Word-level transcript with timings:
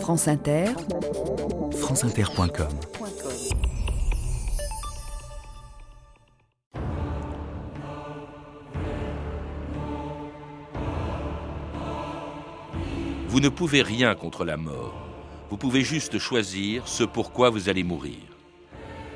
France 0.00 0.28
Inter, 0.28 0.66
franceinter.com 1.72 2.68
Vous 13.28 13.40
ne 13.40 13.48
pouvez 13.48 13.82
rien 13.82 14.14
contre 14.14 14.44
la 14.44 14.56
mort. 14.56 14.94
Vous 15.50 15.56
pouvez 15.56 15.82
juste 15.82 16.18
choisir 16.18 16.86
ce 16.86 17.04
pourquoi 17.04 17.50
vous 17.50 17.68
allez 17.68 17.82
mourir. 17.82 18.18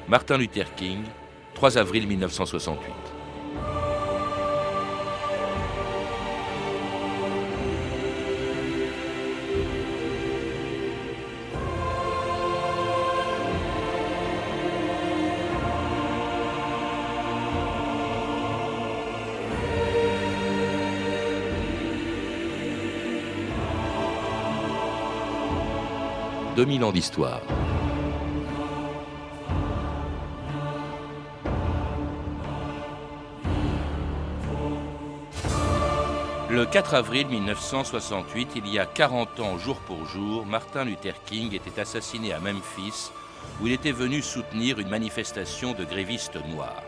Martin 0.08 0.36
Luther 0.36 0.74
King, 0.74 1.02
3 1.54 1.78
avril 1.78 2.06
1968. 2.08 3.19
2000 26.60 26.84
ans 26.84 26.92
d'histoire. 26.92 27.40
Le 36.50 36.66
4 36.66 36.92
avril 36.92 37.28
1968, 37.28 38.50
il 38.56 38.68
y 38.68 38.78
a 38.78 38.84
40 38.84 39.40
ans 39.40 39.56
jour 39.56 39.78
pour 39.86 40.04
jour, 40.04 40.44
Martin 40.44 40.84
Luther 40.84 41.14
King 41.24 41.54
était 41.54 41.80
assassiné 41.80 42.34
à 42.34 42.40
Memphis, 42.40 43.10
où 43.62 43.66
il 43.66 43.72
était 43.72 43.90
venu 43.90 44.20
soutenir 44.20 44.80
une 44.80 44.90
manifestation 44.90 45.72
de 45.72 45.86
grévistes 45.86 46.36
noirs. 46.54 46.82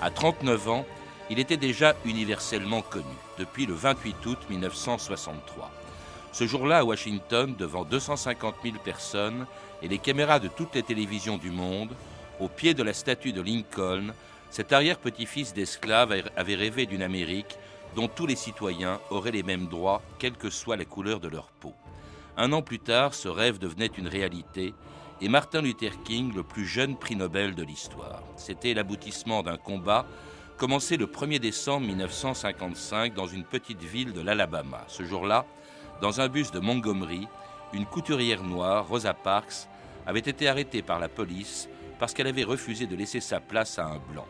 À 0.00 0.12
39 0.12 0.68
ans, 0.68 0.86
il 1.30 1.40
était 1.40 1.56
déjà 1.56 1.96
universellement 2.04 2.82
connu, 2.82 3.16
depuis 3.40 3.66
le 3.66 3.74
28 3.74 4.24
août 4.26 4.38
1963. 4.48 5.79
Ce 6.32 6.46
jour-là, 6.46 6.78
à 6.78 6.84
Washington, 6.84 7.54
devant 7.58 7.84
250 7.84 8.54
000 8.62 8.76
personnes 8.84 9.46
et 9.82 9.88
les 9.88 9.98
caméras 9.98 10.38
de 10.38 10.48
toutes 10.48 10.74
les 10.74 10.82
télévisions 10.82 11.38
du 11.38 11.50
monde, 11.50 11.90
au 12.38 12.48
pied 12.48 12.72
de 12.72 12.82
la 12.82 12.92
statue 12.92 13.32
de 13.32 13.42
Lincoln, 13.42 14.12
cet 14.50 14.72
arrière-petit-fils 14.72 15.52
d'esclave 15.54 16.14
avait 16.36 16.54
rêvé 16.54 16.86
d'une 16.86 17.02
Amérique 17.02 17.58
dont 17.96 18.08
tous 18.08 18.26
les 18.26 18.36
citoyens 18.36 19.00
auraient 19.10 19.32
les 19.32 19.42
mêmes 19.42 19.66
droits, 19.66 20.02
quelle 20.18 20.36
que 20.36 20.50
soit 20.50 20.76
la 20.76 20.84
couleur 20.84 21.18
de 21.18 21.28
leur 21.28 21.48
peau. 21.48 21.74
Un 22.36 22.52
an 22.52 22.62
plus 22.62 22.78
tard, 22.78 23.14
ce 23.14 23.28
rêve 23.28 23.58
devenait 23.58 23.86
une 23.86 24.08
réalité 24.08 24.72
et 25.20 25.28
Martin 25.28 25.60
Luther 25.60 26.02
King, 26.04 26.32
le 26.34 26.42
plus 26.42 26.64
jeune 26.64 26.96
prix 26.96 27.16
Nobel 27.16 27.54
de 27.54 27.62
l'histoire. 27.62 28.22
C'était 28.36 28.72
l'aboutissement 28.72 29.42
d'un 29.42 29.58
combat 29.58 30.06
commencé 30.56 30.96
le 30.96 31.06
1er 31.06 31.38
décembre 31.38 31.86
1955 31.86 33.14
dans 33.14 33.26
une 33.26 33.44
petite 33.44 33.82
ville 33.82 34.12
de 34.12 34.20
l'Alabama. 34.20 34.84
Ce 34.88 35.02
jour-là, 35.04 35.44
dans 36.00 36.20
un 36.20 36.28
bus 36.28 36.50
de 36.50 36.60
Montgomery, 36.60 37.28
une 37.72 37.86
couturière 37.86 38.42
noire, 38.42 38.88
Rosa 38.88 39.14
Parks, 39.14 39.68
avait 40.06 40.20
été 40.20 40.48
arrêtée 40.48 40.82
par 40.82 40.98
la 40.98 41.08
police 41.08 41.68
parce 41.98 42.14
qu'elle 42.14 42.26
avait 42.26 42.44
refusé 42.44 42.86
de 42.86 42.96
laisser 42.96 43.20
sa 43.20 43.40
place 43.40 43.78
à 43.78 43.86
un 43.86 43.98
blanc. 44.12 44.26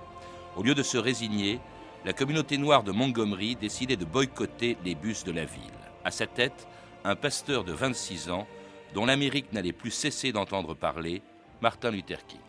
Au 0.56 0.62
lieu 0.62 0.74
de 0.74 0.82
se 0.82 0.98
résigner, 0.98 1.60
la 2.04 2.12
communauté 2.12 2.58
noire 2.58 2.82
de 2.82 2.90
Montgomery 2.90 3.56
décidait 3.56 3.96
de 3.96 4.04
boycotter 4.04 4.77
les 4.84 4.94
bus 4.94 5.22
de 5.24 5.32
la 5.32 5.44
ville. 5.44 5.70
À 6.04 6.10
sa 6.10 6.27
tête, 6.27 6.66
un 7.04 7.14
pasteur 7.14 7.62
de 7.62 7.72
26 7.72 8.30
ans, 8.30 8.46
dont 8.94 9.06
l'Amérique 9.06 9.52
n'allait 9.52 9.72
plus 9.72 9.92
cesser 9.92 10.32
d'entendre 10.32 10.74
parler, 10.74 11.22
Martin 11.60 11.92
Luther 11.92 12.27
King. 12.27 12.40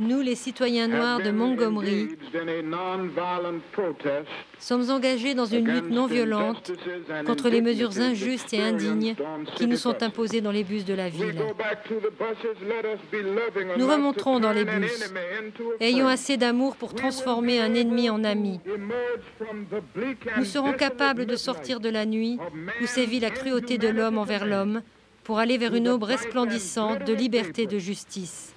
Nous, 0.00 0.20
les 0.20 0.34
citoyens 0.34 0.88
noirs 0.88 1.20
de 1.20 1.30
Montgomery, 1.30 2.08
sommes 4.58 4.90
engagés 4.90 5.34
dans 5.34 5.46
une 5.46 5.68
lutte 5.68 5.90
non 5.90 6.06
violente 6.06 6.72
contre 7.26 7.48
les 7.48 7.60
mesures 7.60 7.98
injustes 7.98 8.52
et 8.54 8.60
indignes 8.60 9.14
qui 9.56 9.66
nous 9.66 9.76
sont 9.76 10.02
imposées 10.02 10.40
dans 10.40 10.50
les 10.50 10.64
bus 10.64 10.84
de 10.84 10.94
la 10.94 11.08
ville. 11.08 11.40
Nous 13.76 13.86
remonterons 13.88 14.40
dans 14.40 14.52
les 14.52 14.64
bus. 14.64 15.12
Ayons 15.80 16.08
assez 16.08 16.36
d'amour 16.36 16.76
pour 16.76 16.94
transformer 16.94 17.60
un 17.60 17.74
ennemi 17.74 18.10
en 18.10 18.24
ami. 18.24 18.60
Nous 20.36 20.44
serons 20.44 20.72
capables 20.72 21.26
de 21.26 21.36
sortir 21.36 21.80
de 21.80 21.88
la 21.88 22.06
nuit 22.06 22.38
où 22.82 22.86
sévit 22.86 23.20
la 23.20 23.30
cruauté 23.30 23.78
de 23.78 23.88
l'homme 23.88 24.18
envers 24.18 24.46
l'homme 24.46 24.82
pour 25.24 25.38
aller 25.38 25.58
vers 25.58 25.74
une 25.74 25.88
aube 25.88 26.04
resplendissante 26.04 27.04
de 27.04 27.12
liberté 27.12 27.62
et 27.62 27.66
de 27.66 27.78
justice. 27.78 28.54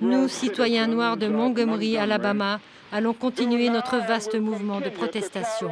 Nous, 0.00 0.28
citoyens 0.28 0.86
noirs 0.86 1.16
de 1.16 1.26
Montgomery, 1.28 1.96
Alabama, 1.98 2.60
allons 2.92 3.14
continuer 3.14 3.68
notre 3.68 3.96
vaste 3.98 4.36
mouvement 4.36 4.80
de 4.80 4.90
protestation. 4.90 5.70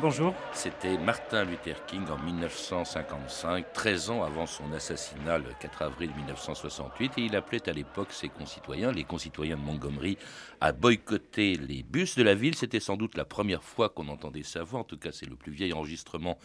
Bonjour. 0.00 0.34
C'était 0.52 0.96
Martin 0.96 1.44
Luther 1.44 1.84
King 1.86 2.04
en 2.08 2.18
1955, 2.18 3.72
13 3.72 4.10
ans 4.10 4.22
avant 4.22 4.46
son 4.46 4.72
assassinat 4.72 5.38
le 5.38 5.50
4 5.60 5.82
avril 5.82 6.10
1968, 6.16 7.12
et 7.18 7.22
il 7.22 7.34
appelait 7.34 7.68
à 7.68 7.72
l'époque 7.72 8.12
ses 8.12 8.28
concitoyens, 8.28 8.92
les 8.92 9.02
concitoyens 9.02 9.56
de 9.56 9.62
Montgomery, 9.62 10.18
à 10.60 10.72
boycotter 10.72 11.56
les 11.56 11.82
bus 11.82 12.16
de 12.16 12.22
la 12.22 12.34
ville. 12.34 12.54
C'était 12.54 12.80
sans 12.80 12.96
doute 12.96 13.16
la 13.16 13.24
première 13.24 13.64
fois 13.64 13.88
qu'on 13.88 14.08
entendait 14.08 14.44
sa 14.44 14.62
voix, 14.62 14.80
en 14.80 14.84
tout 14.84 14.98
cas 14.98 15.10
c'est 15.10 15.28
le 15.28 15.36
plus 15.36 15.52
vieil 15.52 15.72
enregistrement 15.72 16.38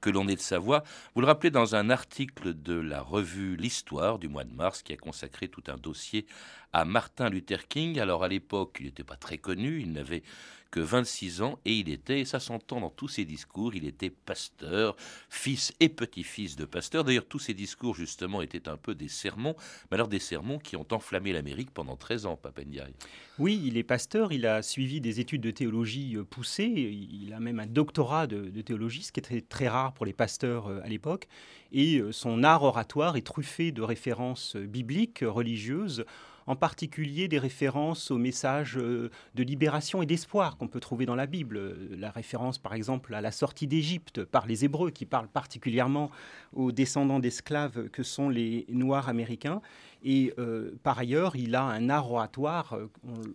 que 0.00 0.10
l'on 0.10 0.28
ait 0.28 0.36
de 0.36 0.40
sa 0.40 0.58
voix. 0.58 0.82
Vous 1.14 1.20
le 1.20 1.26
rappelez 1.26 1.50
dans 1.50 1.74
un 1.74 1.90
article 1.90 2.54
de 2.54 2.74
la 2.74 3.00
revue 3.00 3.56
L'Histoire 3.56 4.18
du 4.18 4.28
mois 4.28 4.44
de 4.44 4.52
mars 4.52 4.82
qui 4.82 4.92
a 4.92 4.96
consacré 4.96 5.48
tout 5.48 5.64
un 5.68 5.76
dossier 5.76 6.26
à 6.72 6.84
Martin 6.84 7.30
Luther 7.30 7.66
King. 7.66 7.98
Alors 7.98 8.22
à 8.22 8.28
l'époque, 8.28 8.76
il 8.80 8.86
n'était 8.86 9.04
pas 9.04 9.16
très 9.16 9.38
connu, 9.38 9.80
il 9.80 9.92
n'avait 9.92 10.22
que 10.70 10.80
26 10.80 11.42
ans 11.42 11.58
et 11.64 11.74
il 11.74 11.88
était, 11.88 12.20
et 12.20 12.24
ça 12.24 12.40
s'entend 12.40 12.80
dans 12.80 12.90
tous 12.90 13.08
ses 13.08 13.24
discours, 13.24 13.74
il 13.74 13.86
était 13.86 14.10
pasteur, 14.10 14.96
fils 15.28 15.72
et 15.80 15.88
petit-fils 15.88 16.56
de 16.56 16.64
pasteur. 16.64 17.04
D'ailleurs, 17.04 17.26
tous 17.26 17.38
ses 17.38 17.54
discours, 17.54 17.94
justement, 17.94 18.42
étaient 18.42 18.68
un 18.68 18.76
peu 18.76 18.94
des 18.94 19.08
sermons, 19.08 19.54
mais 19.90 19.96
alors 19.96 20.08
des 20.08 20.18
sermons 20.18 20.58
qui 20.58 20.76
ont 20.76 20.86
enflammé 20.90 21.32
l'Amérique 21.32 21.70
pendant 21.70 21.96
13 21.96 22.26
ans, 22.26 22.36
Papendiaï. 22.36 22.92
Oui, 23.38 23.62
il 23.64 23.76
est 23.76 23.82
pasteur, 23.82 24.32
il 24.32 24.46
a 24.46 24.62
suivi 24.62 25.00
des 25.00 25.20
études 25.20 25.42
de 25.42 25.50
théologie 25.50 26.16
euh, 26.16 26.24
poussées, 26.24 26.64
il 26.64 27.32
a 27.34 27.40
même 27.40 27.60
un 27.60 27.66
doctorat 27.66 28.26
de, 28.26 28.60
théologie, 28.62 29.02
ce 29.02 29.12
qui 29.12 29.20
était 29.20 29.42
très 29.42 29.68
rare 29.68 29.92
pour 29.92 30.06
les 30.06 30.14
pasteurs 30.14 30.68
euh, 30.68 30.80
à 30.82 30.88
l'époque, 30.88 31.28
et 31.72 31.98
euh, 31.98 32.12
son 32.12 32.42
art 32.42 32.62
oratoire 32.62 33.16
est 33.16 33.26
truffé 33.26 33.72
de 33.72 33.82
références 33.82 34.56
bibliques, 34.56 35.22
religieuses, 35.22 36.04
en 36.46 36.56
particulier 36.56 37.28
des 37.28 37.38
références 37.38 38.10
aux 38.10 38.18
messages 38.18 38.76
euh, 38.76 39.10
de 39.34 39.42
libération 39.42 40.02
et 40.02 40.06
d'espoir 40.06 40.56
qu'on 40.56 40.68
peut 40.68 40.80
trouver 40.80 41.06
dans 41.06 41.14
la 41.14 41.26
Bible. 41.26 41.76
La 41.98 42.10
référence, 42.10 42.58
par 42.58 42.74
exemple, 42.74 43.14
à 43.14 43.20
la 43.20 43.32
sortie 43.32 43.66
d'Égypte 43.66 44.24
par 44.24 44.46
les 44.46 44.64
Hébreux, 44.64 44.90
qui 44.90 45.06
parlent 45.06 45.28
particulièrement 45.28 46.10
aux 46.54 46.72
descendants 46.72 47.18
d'esclaves 47.18 47.88
que 47.90 48.02
sont 48.02 48.28
les 48.28 48.64
Noirs 48.68 49.08
américains. 49.08 49.60
Et 50.04 50.32
euh, 50.38 50.70
par 50.82 50.98
ailleurs, 50.98 51.34
il 51.34 51.54
a 51.56 51.64
un 51.64 51.88
art 51.90 52.10
oratoire, 52.10 52.74
euh, 52.74 52.88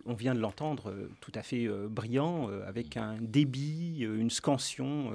on, 0.06 0.14
vient 0.14 0.34
de 0.34 0.40
l'entendre, 0.40 0.94
tout 1.20 1.32
à 1.34 1.42
fait 1.42 1.68
brillant, 1.88 2.48
avec 2.66 2.96
un 2.96 3.16
débit, 3.20 4.00
une 4.00 4.30
scansion 4.30 5.12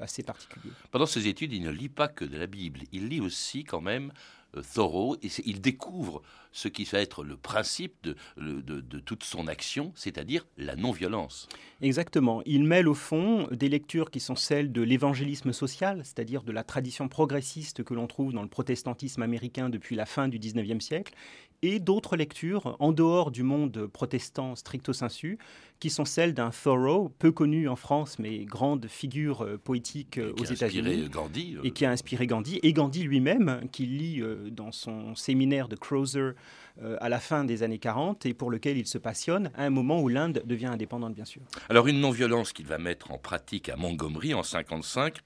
assez 0.00 0.22
particulier. 0.22 0.70
Pendant 0.90 1.06
ses 1.06 1.26
études, 1.26 1.52
il 1.52 1.62
ne 1.62 1.70
lit 1.70 1.88
pas 1.88 2.08
que 2.08 2.24
de 2.24 2.38
la 2.38 2.46
Bible, 2.46 2.80
il 2.92 3.08
lit 3.08 3.20
aussi 3.20 3.64
quand 3.64 3.80
même 3.80 4.12
euh, 4.12 4.39
Thoreau, 4.74 5.16
et 5.22 5.28
il 5.44 5.60
découvre 5.60 6.22
ce 6.52 6.68
qui 6.68 6.84
va 6.84 6.98
être 7.00 7.22
le 7.22 7.36
principe 7.36 7.94
de, 8.02 8.16
de, 8.36 8.98
toute 8.98 9.22
son 9.22 9.46
action, 9.46 9.92
c'est-à-dire 9.94 10.46
la 10.56 10.76
non-violence. 10.76 11.48
Exactement. 11.80 12.42
Il 12.44 12.64
mêle 12.64 12.88
au 12.88 12.94
fond 12.94 13.46
des 13.52 13.68
lectures 13.68 14.10
qui 14.10 14.20
sont 14.20 14.34
celles 14.34 14.72
de 14.72 14.82
l'évangélisme 14.82 15.52
social, 15.52 16.00
c'est-à-dire 16.04 16.42
de 16.42 16.52
la 16.52 16.64
tradition 16.64 17.08
progressiste 17.08 17.84
que 17.84 17.94
l'on 17.94 18.06
trouve 18.06 18.32
dans 18.32 18.42
le 18.42 18.48
protestantisme 18.48 19.22
américain 19.22 19.68
depuis 19.68 19.94
la 19.94 20.06
fin 20.06 20.28
du 20.28 20.38
XIXe 20.38 20.84
siècle, 20.84 21.14
et 21.62 21.78
d'autres 21.78 22.16
lectures 22.16 22.76
en 22.78 22.92
dehors 22.92 23.30
du 23.30 23.42
monde 23.42 23.86
protestant 23.86 24.56
stricto 24.56 24.92
sensu, 24.92 25.38
qui 25.78 25.90
sont 25.90 26.04
celles 26.04 26.34
d'un 26.34 26.50
Thoreau, 26.50 27.10
peu 27.18 27.32
connu 27.32 27.68
en 27.68 27.76
France, 27.76 28.18
mais 28.18 28.44
grande 28.44 28.86
figure 28.86 29.42
euh, 29.42 29.56
poétique 29.56 30.18
euh, 30.18 30.32
aux 30.38 30.44
États-Unis. 30.44 31.08
Gandhi. 31.08 31.56
Et 31.64 31.70
qui 31.70 31.84
a 31.84 31.90
inspiré 31.90 32.26
Gandhi. 32.26 32.60
Et 32.62 32.72
Gandhi 32.72 33.02
lui-même, 33.02 33.62
qui 33.72 33.86
lit 33.86 34.22
dans 34.50 34.72
son 34.72 35.14
séminaire 35.14 35.68
de 35.68 35.76
Crozer 35.76 36.34
à 37.00 37.08
la 37.08 37.18
fin 37.18 37.44
des 37.44 37.62
années 37.62 37.78
40 37.78 38.26
et 38.26 38.34
pour 38.34 38.50
lequel 38.50 38.78
il 38.78 38.86
se 38.86 38.98
passionne 38.98 39.50
à 39.54 39.64
un 39.64 39.70
moment 39.70 40.00
où 40.00 40.08
l'Inde 40.08 40.42
devient 40.44 40.66
indépendante, 40.66 41.14
bien 41.14 41.24
sûr. 41.24 41.42
Alors 41.68 41.86
une 41.88 42.00
non-violence 42.00 42.52
qu'il 42.52 42.66
va 42.66 42.78
mettre 42.78 43.10
en 43.10 43.18
pratique 43.18 43.68
à 43.68 43.76
Montgomery 43.76 44.34
en 44.34 44.42
55 44.42 45.18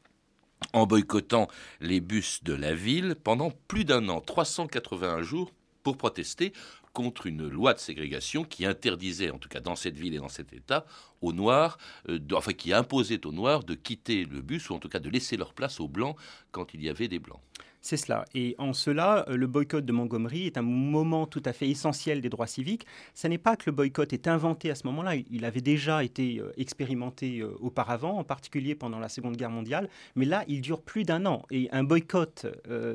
en 0.73 0.87
boycottant 0.87 1.49
les 1.81 2.01
bus 2.01 2.43
de 2.43 2.55
la 2.55 2.75
ville 2.75 3.17
pendant 3.23 3.51
plus 3.69 3.85
d'un 3.85 4.09
an, 4.09 4.21
381 4.21 5.23
jours, 5.23 5.53
pour 5.85 5.97
protester 5.97 6.53
contre 6.93 7.27
une 7.27 7.49
loi 7.49 7.75
de 7.75 7.79
ségrégation 7.79 8.45
qui 8.45 8.67
interdisait, 8.67 9.31
en 9.31 9.39
tout 9.39 9.49
cas 9.49 9.61
dans 9.61 9.77
cette 9.77 9.97
ville 9.97 10.15
et 10.15 10.19
dans 10.19 10.29
cet 10.29 10.53
État, 10.53 10.87
aux 11.20 11.32
Noirs, 11.32 11.78
euh, 12.08 12.19
enfin 12.32 12.52
qui 12.52 12.72
imposait 12.72 13.25
aux 13.26 13.32
Noirs 13.32 13.64
de 13.64 13.75
quitter 13.75 14.25
le 14.25 14.40
bus 14.40 14.70
ou 14.70 14.75
en 14.75 14.78
tout 14.78 14.88
cas 14.88 15.00
de 15.00 15.11
laisser 15.11 15.37
leur 15.37 15.55
place 15.55 15.81
aux 15.81 15.88
Blancs 15.88 16.16
quand 16.52 16.75
il 16.75 16.82
y 16.82 16.88
avait 16.88 17.08
des 17.08 17.19
Blancs. 17.19 17.40
C'est 17.87 17.99
cela. 17.99 18.25
Et 18.34 18.55
en 18.56 18.72
cela, 18.72 19.26
euh, 19.28 19.37
le 19.37 19.46
boycott 19.46 19.84
de 19.84 19.93
Montgomery 19.93 20.46
est 20.46 20.56
un 20.56 20.62
moment 20.62 21.26
tout 21.26 21.43
à 21.44 21.52
fait 21.52 21.69
essentiel 21.69 22.22
des 22.22 22.31
droits 22.31 22.46
civiques. 22.46 22.87
Ce 23.12 23.28
n'est 23.28 23.37
pas 23.37 23.56
que 23.56 23.64
le 23.66 23.72
boycott 23.72 24.11
est 24.14 24.26
inventé 24.26 24.70
à 24.70 24.75
ce 24.75 24.87
moment-là. 24.87 25.16
Il 25.31 25.44
avait 25.44 25.61
déjà 25.61 26.02
été 26.02 26.38
euh, 26.38 26.50
expérimenté 26.56 27.43
auparavant, 27.61 28.16
en 28.16 28.25
particulier 28.25 28.75
pendant 28.75 28.99
la 28.99 29.11
Seconde 29.11 29.37
Guerre 29.37 29.50
mondiale. 29.50 29.90
Mais 30.14 30.25
là, 30.25 30.44
il 30.49 30.62
dure 30.62 30.81
plus 30.81 31.05
d'un 31.05 31.26
an. 31.26 31.43
Et 31.50 31.69
un 31.72 31.84
boycott 31.84 32.46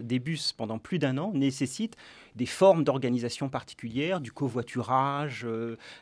des 0.02 0.18
bus 0.18 0.54
pendant 0.54 0.80
plus 0.80 0.98
d'un 0.98 1.20
an 1.20 1.34
nécessite 1.36 1.96
des 2.36 2.48
formes 2.48 2.84
d'organisation 2.84 3.48
particulières, 3.48 4.22
du 4.22 4.32
covoiturage, 4.32 5.46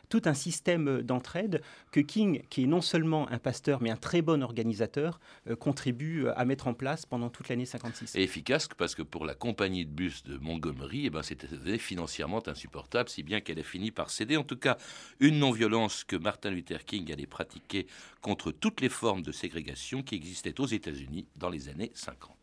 tout 0.08 0.22
un 0.24 0.34
système 0.34 1.02
d'entraide 1.02 1.62
que 1.90 2.00
King, 2.08 2.42
qui 2.50 2.64
est 2.64 2.66
non 2.66 2.80
seulement 2.80 3.30
un 3.30 3.38
pasteur, 3.38 3.80
mais 3.80 3.90
un 3.90 3.96
très 3.96 4.22
bon 4.22 4.42
organisateur, 4.42 5.20
contribue 5.60 6.26
à 6.28 6.44
mettre 6.44 6.66
en 6.66 6.74
place 6.74 7.06
pendant 7.06 7.30
toute 7.30 7.48
l'année 7.48 7.66
56. 7.66 8.16
Et 8.16 8.22
efficace 8.22 8.68
parce 8.76 8.94
que 8.96 9.02
pour 9.02 9.24
la 9.24 9.34
compagnie 9.34 9.86
de 9.86 9.90
bus 9.90 10.24
de 10.24 10.38
Montgomery, 10.38 11.06
eh 11.06 11.10
ben, 11.10 11.22
c'était 11.22 11.78
financièrement 11.78 12.42
insupportable, 12.48 13.08
si 13.08 13.22
bien 13.22 13.40
qu'elle 13.40 13.60
a 13.60 13.62
fini 13.62 13.90
par 13.90 14.10
céder. 14.10 14.36
En 14.36 14.44
tout 14.44 14.56
cas, 14.56 14.78
une 15.20 15.38
non-violence 15.38 16.04
que 16.04 16.16
Martin 16.16 16.50
Luther 16.50 16.84
King 16.84 17.12
allait 17.12 17.26
pratiquer 17.26 17.86
contre 18.22 18.50
toutes 18.50 18.80
les 18.80 18.88
formes 18.88 19.22
de 19.22 19.32
ségrégation 19.32 20.02
qui 20.02 20.14
existaient 20.14 20.60
aux 20.60 20.66
États-Unis 20.66 21.26
dans 21.36 21.50
les 21.50 21.68
années 21.68 21.92
50. 21.94 22.37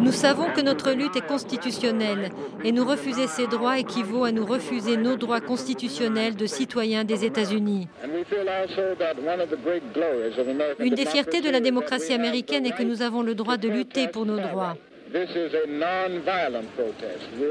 Nous 0.00 0.12
savons 0.12 0.46
que 0.54 0.60
notre 0.60 0.92
lutte 0.92 1.16
est 1.16 1.26
constitutionnelle 1.26 2.30
et 2.64 2.72
nous 2.72 2.84
refuser 2.84 3.26
ces 3.26 3.46
droits 3.46 3.78
équivaut 3.78 4.24
à 4.24 4.32
nous 4.32 4.44
refuser 4.44 4.96
nos 4.96 5.16
droits 5.16 5.40
constitutionnels 5.40 6.36
de 6.36 6.46
citoyens 6.46 7.04
des 7.04 7.24
États-Unis. 7.24 7.88
Une 10.78 10.94
des 10.94 11.06
fiertés 11.06 11.40
de 11.40 11.50
la 11.50 11.60
démocratie 11.60 12.12
américaine 12.12 12.66
est 12.66 12.76
que 12.76 12.82
nous 12.82 13.02
avons 13.02 13.22
le 13.22 13.34
droit 13.34 13.56
de 13.56 13.68
lutter 13.68 14.08
pour 14.08 14.26
nos 14.26 14.38
droits. 14.38 14.76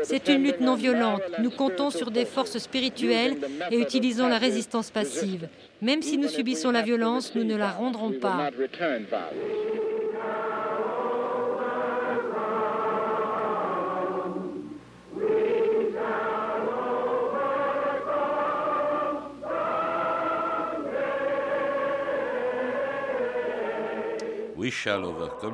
C'est 0.04 0.28
une 0.28 0.44
lutte 0.44 0.62
non 0.62 0.76
violente. 0.76 1.22
Nous 1.40 1.52
comptons 1.52 1.90
sur 1.90 2.12
des 2.12 2.26
forces 2.26 2.58
spirituelles 2.58 3.38
et 3.72 3.80
utilisons 3.80 4.28
la 4.28 4.38
résistance 4.38 4.92
passive. 4.92 5.48
Même 5.82 6.02
si 6.02 6.18
nous 6.18 6.28
subissons 6.28 6.72
la 6.72 6.82
violence, 6.82 7.34
nous 7.36 7.44
ne 7.44 7.56
la 7.56 7.72
rendrons 7.72 8.12
pas. 8.12 8.50
Shall 24.72 25.04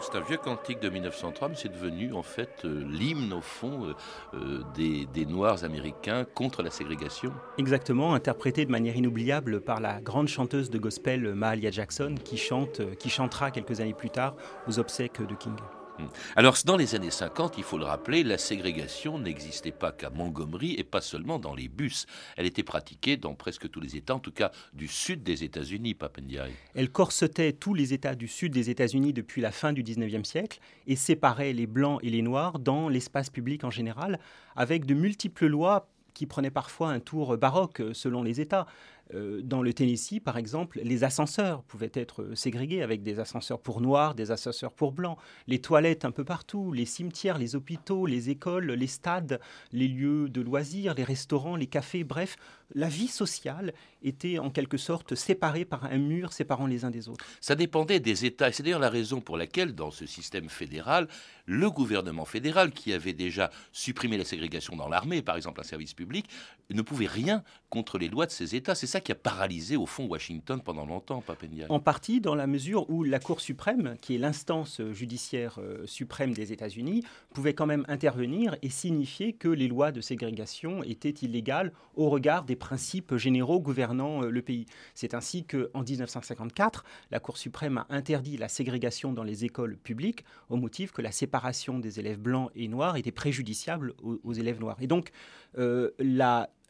c'est 0.01 0.17
un 0.17 0.21
vieux 0.21 0.37
cantique 0.37 0.79
de 0.79 0.89
1903, 0.89 1.49
mais 1.49 1.55
c'est 1.55 1.71
devenu 1.71 2.13
en 2.13 2.23
fait 2.23 2.61
euh, 2.65 2.83
l'hymne 2.89 3.33
au 3.33 3.41
fond 3.41 3.85
euh, 3.85 3.93
euh, 4.33 4.63
des, 4.75 5.05
des, 5.07 5.25
Noirs 5.25 5.63
américains 5.63 6.25
contre 6.35 6.63
la 6.63 6.69
ségrégation. 6.69 7.31
Exactement, 7.57 8.13
interprété 8.13 8.65
de 8.65 8.71
manière 8.71 8.95
inoubliable 8.95 9.61
par 9.61 9.79
la 9.79 10.01
grande 10.01 10.27
chanteuse 10.27 10.69
de 10.69 10.77
gospel 10.77 11.33
Mahalia 11.33 11.71
Jackson, 11.71 12.15
qui, 12.23 12.37
chante, 12.37 12.81
qui 12.97 13.09
chantera 13.09 13.51
quelques 13.51 13.79
années 13.79 13.93
plus 13.93 14.09
tard 14.09 14.35
aux 14.67 14.79
obsèques 14.79 15.21
de 15.21 15.35
King. 15.35 15.55
Hmm. 16.01 16.07
Alors, 16.35 16.55
dans 16.65 16.77
les 16.77 16.95
années 16.95 17.11
50, 17.11 17.55
il 17.57 17.63
faut 17.63 17.77
le 17.77 17.85
rappeler, 17.85 18.23
la 18.23 18.37
ségrégation 18.37 19.19
n'existait 19.19 19.71
pas 19.71 19.91
qu'à 19.91 20.09
Montgomery 20.09 20.75
et 20.77 20.83
pas 20.83 21.01
seulement 21.01 21.39
dans 21.39 21.53
les 21.53 21.67
bus. 21.67 22.05
Elle 22.37 22.45
était 22.45 22.63
pratiquée 22.63 23.17
dans 23.17 23.35
presque 23.35 23.69
tous 23.69 23.79
les 23.79 23.95
États, 23.95 24.15
en 24.15 24.19
tout 24.19 24.31
cas 24.31 24.51
du 24.73 24.87
sud 24.87 25.23
des 25.23 25.43
États-Unis, 25.43 25.93
Papendiaï. 25.93 26.51
Elle 26.75 26.91
corsetait 26.91 27.53
tous 27.53 27.73
les 27.73 27.93
États 27.93 28.15
du 28.15 28.27
sud 28.27 28.53
des 28.53 28.69
États-Unis 28.69 29.13
depuis 29.13 29.41
la 29.41 29.51
fin 29.51 29.73
du 29.73 29.83
19e 29.83 30.23
siècle 30.23 30.59
et 30.87 30.95
séparait 30.95 31.53
les 31.53 31.67
Blancs 31.67 31.99
et 32.03 32.09
les 32.09 32.21
Noirs 32.21 32.59
dans 32.59 32.89
l'espace 32.89 33.29
public 33.29 33.63
en 33.63 33.71
général, 33.71 34.19
avec 34.55 34.85
de 34.85 34.93
multiples 34.93 35.47
lois 35.47 35.87
qui 36.13 36.25
prenaient 36.25 36.51
parfois 36.51 36.89
un 36.89 36.99
tour 36.99 37.37
baroque 37.37 37.81
selon 37.93 38.23
les 38.23 38.41
États. 38.41 38.65
Euh, 39.13 39.41
dans 39.43 39.61
le 39.61 39.73
Tennessee, 39.73 40.19
par 40.23 40.37
exemple, 40.37 40.79
les 40.83 41.03
ascenseurs 41.03 41.63
pouvaient 41.63 41.91
être 41.93 42.35
ségrégés 42.35 42.81
avec 42.81 43.03
des 43.03 43.19
ascenseurs 43.19 43.59
pour 43.59 43.81
noirs, 43.81 44.15
des 44.15 44.31
ascenseurs 44.31 44.71
pour 44.71 44.91
blancs, 44.91 45.17
les 45.47 45.59
toilettes 45.59 46.05
un 46.05 46.11
peu 46.11 46.23
partout, 46.23 46.71
les 46.71 46.85
cimetières, 46.85 47.37
les 47.37 47.55
hôpitaux, 47.55 48.05
les 48.05 48.29
écoles, 48.29 48.71
les 48.71 48.87
stades, 48.87 49.39
les 49.71 49.87
lieux 49.87 50.29
de 50.29 50.41
loisirs, 50.41 50.93
les 50.93 51.03
restaurants, 51.03 51.55
les 51.55 51.67
cafés, 51.67 52.03
bref, 52.03 52.37
la 52.73 52.87
vie 52.87 53.07
sociale 53.07 53.73
était 54.01 54.39
en 54.39 54.49
quelque 54.49 54.77
sorte 54.77 55.15
séparée 55.15 55.65
par 55.65 55.85
un 55.85 55.97
mur 55.97 56.33
séparant 56.33 56.67
les 56.67 56.85
uns 56.85 56.91
des 56.91 57.09
autres. 57.09 57.25
Ça 57.39 57.55
dépendait 57.55 57.99
des 57.99 58.25
États, 58.25 58.49
et 58.49 58.51
c'est 58.51 58.63
d'ailleurs 58.63 58.79
la 58.79 58.89
raison 58.89 59.21
pour 59.21 59.37
laquelle, 59.37 59.73
dans 59.73 59.91
ce 59.91 60.05
système 60.05 60.49
fédéral, 60.49 61.07
le 61.45 61.69
gouvernement 61.69 62.25
fédéral, 62.25 62.71
qui 62.71 62.93
avait 62.93 63.13
déjà 63.13 63.51
supprimé 63.71 64.17
la 64.17 64.25
ségrégation 64.25 64.75
dans 64.75 64.87
l'armée, 64.87 65.21
par 65.21 65.35
exemple 65.35 65.59
un 65.59 65.63
service 65.63 65.93
public, 65.93 66.27
ne 66.69 66.81
pouvait 66.81 67.07
rien 67.07 67.43
contre 67.69 67.97
les 67.97 68.09
lois 68.09 68.25
de 68.25 68.31
ces 68.31 68.55
États. 68.55 68.75
C'est 68.75 68.87
ça 68.87 69.01
qui 69.01 69.11
a 69.11 69.15
paralysé 69.15 69.75
au 69.75 69.85
fond 69.85 70.05
Washington 70.05 70.61
pendant 70.63 70.85
longtemps, 70.85 71.21
Papendia. 71.21 71.65
En 71.69 71.79
partie 71.79 72.21
dans 72.21 72.35
la 72.35 72.47
mesure 72.47 72.89
où 72.89 73.03
la 73.03 73.19
Cour 73.19 73.41
suprême, 73.41 73.95
qui 74.01 74.15
est 74.15 74.17
l'instance 74.17 74.81
judiciaire 74.91 75.57
euh, 75.59 75.85
suprême 75.85 76.33
des 76.33 76.53
États-Unis, 76.53 77.03
pouvait 77.33 77.53
quand 77.53 77.65
même 77.65 77.85
intervenir 77.87 78.55
et 78.61 78.69
signifier 78.69 79.33
que 79.33 79.47
les 79.47 79.67
lois 79.67 79.91
de 79.91 80.01
ségrégation 80.01 80.83
étaient 80.83 81.09
illégales 81.09 81.71
au 81.95 82.09
regard 82.09 82.43
des 82.43 82.55
principes 82.55 83.15
généraux 83.15 83.59
euh, 83.99 84.29
le 84.29 84.41
pays. 84.41 84.65
C'est 84.93 85.13
ainsi 85.13 85.45
qu'en 85.45 85.83
1954, 85.83 86.83
la 87.11 87.19
Cour 87.19 87.37
suprême 87.37 87.77
a 87.77 87.85
interdit 87.89 88.37
la 88.37 88.47
ségrégation 88.47 89.13
dans 89.13 89.23
les 89.23 89.45
écoles 89.45 89.77
publiques 89.77 90.25
au 90.49 90.55
motif 90.55 90.91
que 90.91 91.01
la 91.01 91.11
séparation 91.11 91.79
des 91.79 91.99
élèves 91.99 92.19
blancs 92.19 92.51
et 92.55 92.67
noirs 92.67 92.97
était 92.97 93.11
préjudiciable 93.11 93.93
aux, 94.01 94.33
élèves 94.33 94.59
noirs. 94.59 94.77
Et 94.81 94.87
donc, 94.87 95.11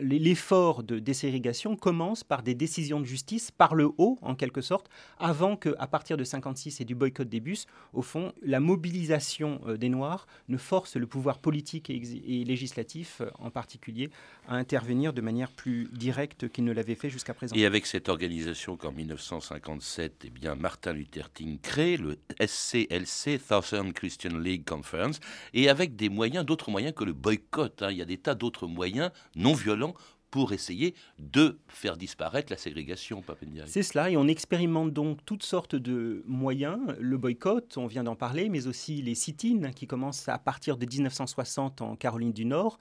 l'effort 0.02 0.84
de 0.84 1.00
déségrégation 1.00 1.76
commence 1.76 2.24
par 2.24 2.44
des 2.44 2.56
décisions 2.56 3.00
de 3.00 3.06
justice 3.06 3.52
par 3.52 3.76
le 3.76 3.90
haut, 3.98 4.18
en 4.22 4.36
quelque 4.36 4.62
sorte, 4.62 4.90
avant 5.20 5.56
qu'à 5.56 5.88
partir 5.88 6.18
de 6.18 6.24
56 6.24 6.82
et 6.82 6.86
du 6.86 6.96
boycott 6.96 7.30
des 7.30 7.40
bus, 7.40 7.68
au 7.94 8.02
fond, 8.02 8.34
la 8.42 8.60
mobilisation 8.60 9.62
euh, 9.68 9.78
des 9.78 9.90
Noirs 9.90 10.28
ne 10.50 10.58
force 10.58 10.96
le 10.96 11.08
pouvoir 11.08 11.40
politique 11.40 11.90
et, 11.90 12.44
législatif, 12.44 13.22
euh, 13.22 13.30
en 13.40 13.52
particulier, 13.52 14.10
à 14.48 14.56
intervenir 14.56 15.14
de 15.14 15.22
manière 15.22 15.52
plus 15.52 15.88
directe 15.94 16.50
qu'il 16.50 16.64
ne 16.64 16.72
l'avait 16.72 16.96
fait 16.96 17.10
jusqu'à 17.10 17.34
présent. 17.34 17.56
Et 17.56 17.66
avec 17.66 17.86
cette 17.86 18.10
organisation 18.10 18.78
qu'en 18.78 18.92
1957, 18.92 20.24
eh 20.26 20.30
bien, 20.30 20.56
Martin 20.56 20.94
Luther 20.94 21.32
King 21.34 21.60
crée, 21.62 21.98
le 21.98 22.18
SCLC, 22.40 23.40
Southern 23.40 23.94
Christian 23.94 24.38
League 24.38 24.66
Conference, 24.66 25.20
et 25.54 25.70
avec 25.70 25.96
des 25.96 26.10
moyens, 26.10 26.46
d'autres 26.46 26.72
moyens 26.72 26.94
que 26.96 27.04
le 27.04 27.14
boycott. 27.14 27.84
Hein. 27.84 27.92
Il 27.92 27.98
y 27.98 28.02
a 28.02 28.06
des 28.06 28.18
tas 28.18 28.36
d'autres 28.36 28.68
moyens 28.72 29.12
non 29.36 29.54
violents 29.54 29.94
pour 30.32 30.54
essayer 30.54 30.96
de 31.20 31.60
faire 31.68 31.98
disparaître 31.98 32.52
la 32.52 32.58
ségrégation, 32.58 33.22
C'est 33.66 33.84
cela, 33.84 34.10
et 34.10 34.16
on 34.16 34.28
expérimente 34.28 34.94
donc 34.94 35.20
toutes 35.26 35.44
sortes 35.44 35.76
de 35.76 36.24
moyens, 36.26 36.80
le 37.00 37.18
boycott, 37.18 37.78
on 37.78 37.86
vient 37.86 38.04
d'en 38.04 38.16
parler, 38.16 38.48
mais 38.48 38.66
aussi 38.66 39.02
les 39.02 39.14
sit-ins 39.14 39.72
qui 39.74 39.88
commencent 39.88 40.30
à 40.30 40.38
partir 40.38 40.78
de 40.78 40.86
1960 40.86 41.82
en 41.82 41.96
Caroline 41.98 42.32
du 42.32 42.46
Nord, 42.46 42.80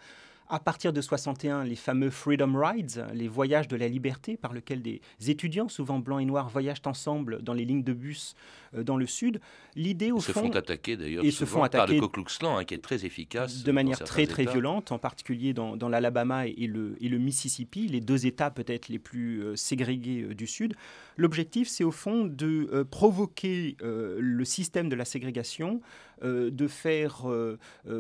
à 0.49 0.59
partir 0.59 0.93
de 0.93 1.01
61, 1.01 1.65
les 1.65 1.77
fameux 1.77 2.11
Freedom 2.11 2.53
Rides, 2.57 3.07
les 3.15 3.29
voyages 3.29 3.69
de 3.69 3.77
la 3.77 3.89
liberté 3.89 4.37
par 4.37 4.53
lesquels 4.53 4.83
des 4.83 5.01
étudiants, 5.29 5.69
souvent 5.69 5.99
blancs 6.01 6.23
et 6.23 6.25
noirs, 6.25 6.49
voyagent 6.49 6.83
ensemble 6.87 7.43
dans 7.43 7.55
les 7.55 7.65
lignes 7.65 7.85
de 7.85 7.93
bus 7.93 8.35
dans 8.73 8.97
le 8.97 9.07
sud. 9.07 9.41
L'idée 9.75 10.13
au 10.13 10.21
se 10.21 10.33
font 10.33 10.51
attaquer 10.51 10.97
d'ailleurs 10.97 11.25
se 11.31 11.45
font 11.45 11.63
attaquer 11.63 11.99
par 11.99 12.03
le 12.03 12.09
Ku 12.09 12.13
Klux 12.13 12.39
Klan, 12.39 12.59
hein, 12.59 12.65
qui 12.65 12.75
est 12.75 12.79
très 12.79 13.05
efficace 13.05 13.63
de 13.63 13.73
manière 13.73 13.99
très 13.99 14.27
très 14.27 14.45
violente, 14.45 14.93
en 14.93 14.99
particulier 14.99 15.53
dans, 15.53 15.77
dans 15.77 15.89
l'Alabama 15.89 16.47
et 16.47 16.67
le, 16.67 16.97
et 17.01 17.09
le 17.09 17.19
Mississippi, 17.19 17.87
les 17.87 18.01
deux 18.01 18.27
États 18.27 18.51
peut-être 18.51 18.89
les 18.89 18.99
plus 18.99 19.43
euh, 19.43 19.57
ségrégés 19.57 20.23
euh, 20.23 20.35
du 20.35 20.47
sud. 20.47 20.75
L'objectif, 21.17 21.69
c'est 21.69 21.85
au 21.85 21.91
fond 21.91 22.25
de 22.25 22.87
provoquer 22.91 23.77
le 23.81 24.45
système 24.45 24.89
de 24.89 24.95
la 24.95 25.05
ségrégation, 25.05 25.83
de 26.23 26.69
faire 26.69 27.27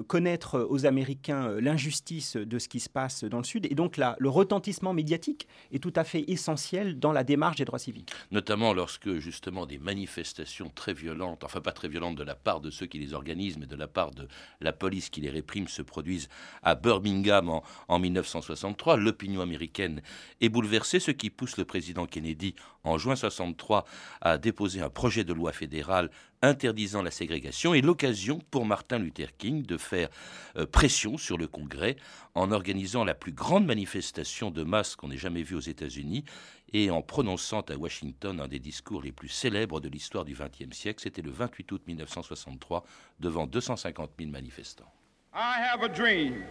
connaître 0.06 0.66
aux 0.70 0.86
Américains 0.86 1.50
l'injustice 1.60 2.36
de 2.36 2.58
ce 2.58 2.68
qui 2.68 2.80
se 2.80 2.88
passe 2.88 3.24
dans 3.24 3.38
le 3.38 3.44
Sud. 3.44 3.66
Et 3.70 3.74
donc 3.74 3.96
là, 3.96 4.16
le 4.18 4.28
retentissement 4.28 4.94
médiatique 4.94 5.48
est 5.72 5.82
tout 5.82 5.92
à 5.96 6.04
fait 6.04 6.24
essentiel 6.28 6.98
dans 6.98 7.12
la 7.12 7.24
démarche 7.24 7.56
des 7.56 7.64
droits 7.64 7.78
civiques. 7.78 8.10
Notamment 8.30 8.72
lorsque 8.72 9.18
justement 9.18 9.66
des 9.66 9.78
manifestations 9.78 10.59
très 10.68 10.92
violente, 10.92 11.44
enfin 11.44 11.60
pas 11.60 11.72
très 11.72 11.88
violente 11.88 12.16
de 12.16 12.22
la 12.22 12.34
part 12.34 12.60
de 12.60 12.70
ceux 12.70 12.86
qui 12.86 12.98
les 12.98 13.14
organisent, 13.14 13.58
mais 13.58 13.66
de 13.66 13.76
la 13.76 13.88
part 13.88 14.10
de 14.10 14.28
la 14.60 14.72
police 14.72 15.08
qui 15.08 15.20
les 15.20 15.30
réprime, 15.30 15.68
se 15.68 15.82
produisent 15.82 16.28
à 16.62 16.74
Birmingham 16.74 17.48
en, 17.48 17.62
en 17.88 17.98
1963. 17.98 18.96
L'opinion 18.96 19.40
américaine 19.40 20.02
est 20.40 20.48
bouleversée, 20.48 21.00
ce 21.00 21.10
qui 21.10 21.30
pousse 21.30 21.56
le 21.56 21.64
président 21.64 22.06
Kennedy 22.06 22.54
en 22.84 22.98
juin 22.98 23.16
63 23.16 23.84
à 24.20 24.38
déposer 24.38 24.80
un 24.80 24.90
projet 24.90 25.24
de 25.24 25.32
loi 25.32 25.52
fédérale 25.52 26.10
interdisant 26.42 27.02
la 27.02 27.10
ségrégation 27.10 27.74
et 27.74 27.82
l'occasion 27.82 28.40
pour 28.50 28.64
Martin 28.64 28.98
Luther 28.98 29.36
King 29.36 29.62
de 29.62 29.76
faire 29.76 30.08
euh, 30.56 30.66
pression 30.66 31.18
sur 31.18 31.36
le 31.36 31.46
Congrès 31.46 31.96
en 32.34 32.50
organisant 32.52 33.04
la 33.04 33.14
plus 33.14 33.32
grande 33.32 33.66
manifestation 33.66 34.50
de 34.50 34.62
masse 34.62 34.96
qu'on 34.96 35.10
ait 35.10 35.18
jamais 35.18 35.42
vue 35.42 35.56
aux 35.56 35.60
États-Unis 35.60 36.24
et 36.72 36.90
en 36.90 37.02
prononçant 37.02 37.60
à 37.62 37.74
Washington 37.76 38.40
un 38.40 38.48
des 38.48 38.58
discours 38.58 39.02
les 39.02 39.12
plus 39.12 39.28
célèbres 39.28 39.80
de 39.80 39.88
l'histoire 39.88 40.24
du 40.24 40.34
XXe 40.34 40.76
siècle. 40.76 41.00
C'était 41.02 41.22
le 41.22 41.30
28 41.30 41.72
août 41.72 41.82
1963 41.86 42.84
devant 43.18 43.46
250 43.46 44.10
000 44.18 44.30
manifestants. 44.30 44.92
I 45.34 45.60
have 45.60 45.82
a 45.82 45.88
dream 45.88 46.42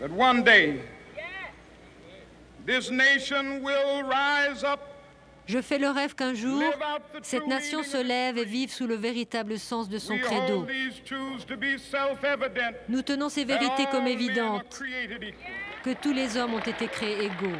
that 0.00 0.10
one 0.10 0.42
day 0.42 0.80
this 2.66 2.90
nation 2.90 3.62
will 3.62 4.02
rise 4.04 4.64
up 4.64 4.80
Je 5.46 5.60
fais 5.60 5.78
le 5.78 5.88
rêve 5.88 6.14
qu'un 6.14 6.32
jour, 6.32 6.62
cette 7.22 7.48
nation 7.48 7.82
se 7.82 7.96
lève 7.96 8.38
et 8.38 8.44
vive 8.44 8.70
sous 8.70 8.86
le 8.86 8.94
véritable 8.94 9.58
sens 9.58 9.88
de 9.88 9.98
son 9.98 10.16
credo. 10.16 10.64
Nous 12.88 13.02
tenons 13.02 13.28
ces 13.28 13.44
vérités 13.44 13.86
comme 13.90 14.06
évidentes, 14.06 14.80
que 15.82 15.92
tous 15.94 16.12
les 16.12 16.36
hommes 16.36 16.54
ont 16.54 16.60
été 16.60 16.86
créés 16.86 17.24
égaux. 17.24 17.58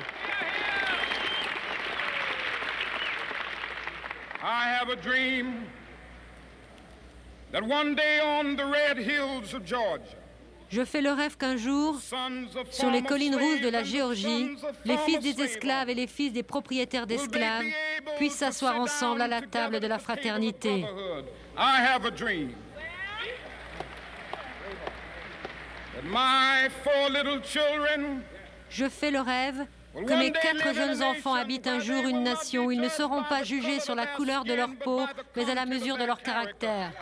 I 4.43 4.69
have 4.69 4.89
a 4.89 4.97
dream 4.97 5.67
that 7.53 7.63
one 7.63 7.95
day 7.95 8.21
on 8.21 8.57
the 8.57 8.65
red 8.65 8.97
hills 8.99 9.53
of 9.55 9.65
Georgia, 9.67 10.17
Je 10.71 10.85
fais 10.85 11.01
le 11.01 11.11
rêve 11.11 11.37
qu'un 11.37 11.57
jour, 11.57 12.01
sur 12.71 12.91
les 12.91 13.03
collines 13.03 13.35
rouges 13.35 13.61
de 13.61 13.69
la 13.69 13.83
Géorgie, 13.83 14.57
les 14.85 14.97
fils 14.99 15.19
des 15.19 15.43
esclaves 15.43 15.91
et 15.91 15.95
les 15.95 16.07
fils 16.07 16.33
des 16.33 16.45
propriétaires 16.45 17.09
d'esclaves 17.09 17.65
puissent 18.17 18.37
s'asseoir 18.37 18.79
ensemble 18.81 19.21
à 19.21 19.27
la 19.27 19.43
table 19.43 19.81
de 19.81 19.87
la 19.89 19.99
fraternité. 19.99 20.87
Je 28.71 28.89
fais 28.89 29.11
le 29.11 29.21
rêve 29.21 29.67
que 29.95 30.15
mes 30.15 30.33
quatre 30.33 30.75
jeunes 30.75 31.03
enfants 31.03 31.35
habitent 31.35 31.67
un 31.67 31.81
jour 31.81 32.07
une 32.07 32.23
nation 32.23 32.67
où 32.67 32.71
ils 32.71 32.81
ne 32.81 32.89
seront 32.89 33.25
pas 33.25 33.43
jugés 33.43 33.81
sur 33.81 33.95
la 33.95 34.07
couleur 34.07 34.45
de 34.45 34.55
leur 34.55 34.71
peau, 34.83 35.03
mais 35.37 35.51
à 35.51 35.55
la 35.55 35.67
mesure 35.67 35.97
de 35.97 36.05
leur 36.05 36.23
caractère. 36.23 36.93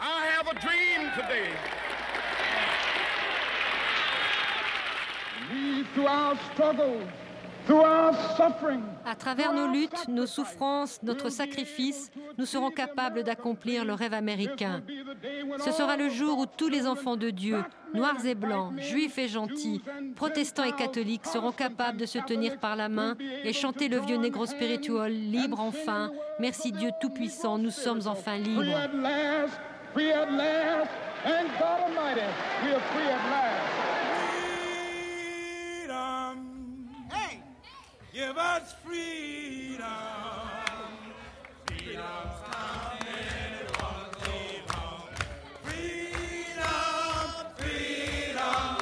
À 9.04 9.14
travers 9.14 9.52
nos 9.52 9.66
luttes, 9.66 10.08
nos 10.08 10.26
souffrances, 10.26 11.02
notre 11.02 11.28
sacrifice, 11.28 12.10
nous 12.36 12.46
serons 12.46 12.70
capables 12.70 13.24
d'accomplir 13.24 13.84
le 13.84 13.94
rêve 13.94 14.14
américain. 14.14 14.82
Ce 15.64 15.72
sera 15.72 15.96
le 15.96 16.08
jour 16.08 16.38
où 16.38 16.46
tous 16.46 16.68
les 16.68 16.86
enfants 16.86 17.16
de 17.16 17.30
Dieu, 17.30 17.64
noirs 17.94 18.24
et 18.24 18.34
blancs, 18.34 18.78
juifs 18.78 19.18
et 19.18 19.28
gentils, 19.28 19.82
protestants 20.14 20.64
et 20.64 20.72
catholiques, 20.72 21.26
seront 21.26 21.52
capables 21.52 21.98
de 21.98 22.06
se 22.06 22.18
tenir 22.18 22.58
par 22.58 22.76
la 22.76 22.88
main 22.88 23.16
et 23.44 23.52
chanter 23.52 23.88
le 23.88 23.98
vieux 23.98 24.18
négro 24.18 24.46
spirituel, 24.46 25.30
libre 25.30 25.60
enfin. 25.60 26.12
Merci 26.38 26.72
Dieu 26.72 26.90
Tout-Puissant, 27.00 27.58
nous 27.58 27.70
sommes 27.70 28.02
enfin 28.06 28.36
libres. 28.38 28.62
Give 38.18 38.36
us 38.36 38.74
freedom. 38.84 39.84
Freedom's 41.66 42.38
coming, 42.50 43.28
it 43.60 43.68
won't 43.78 44.12
be 44.24 44.40
long. 44.74 45.08
Freedom, 45.62 47.28
freedom, 47.58 48.74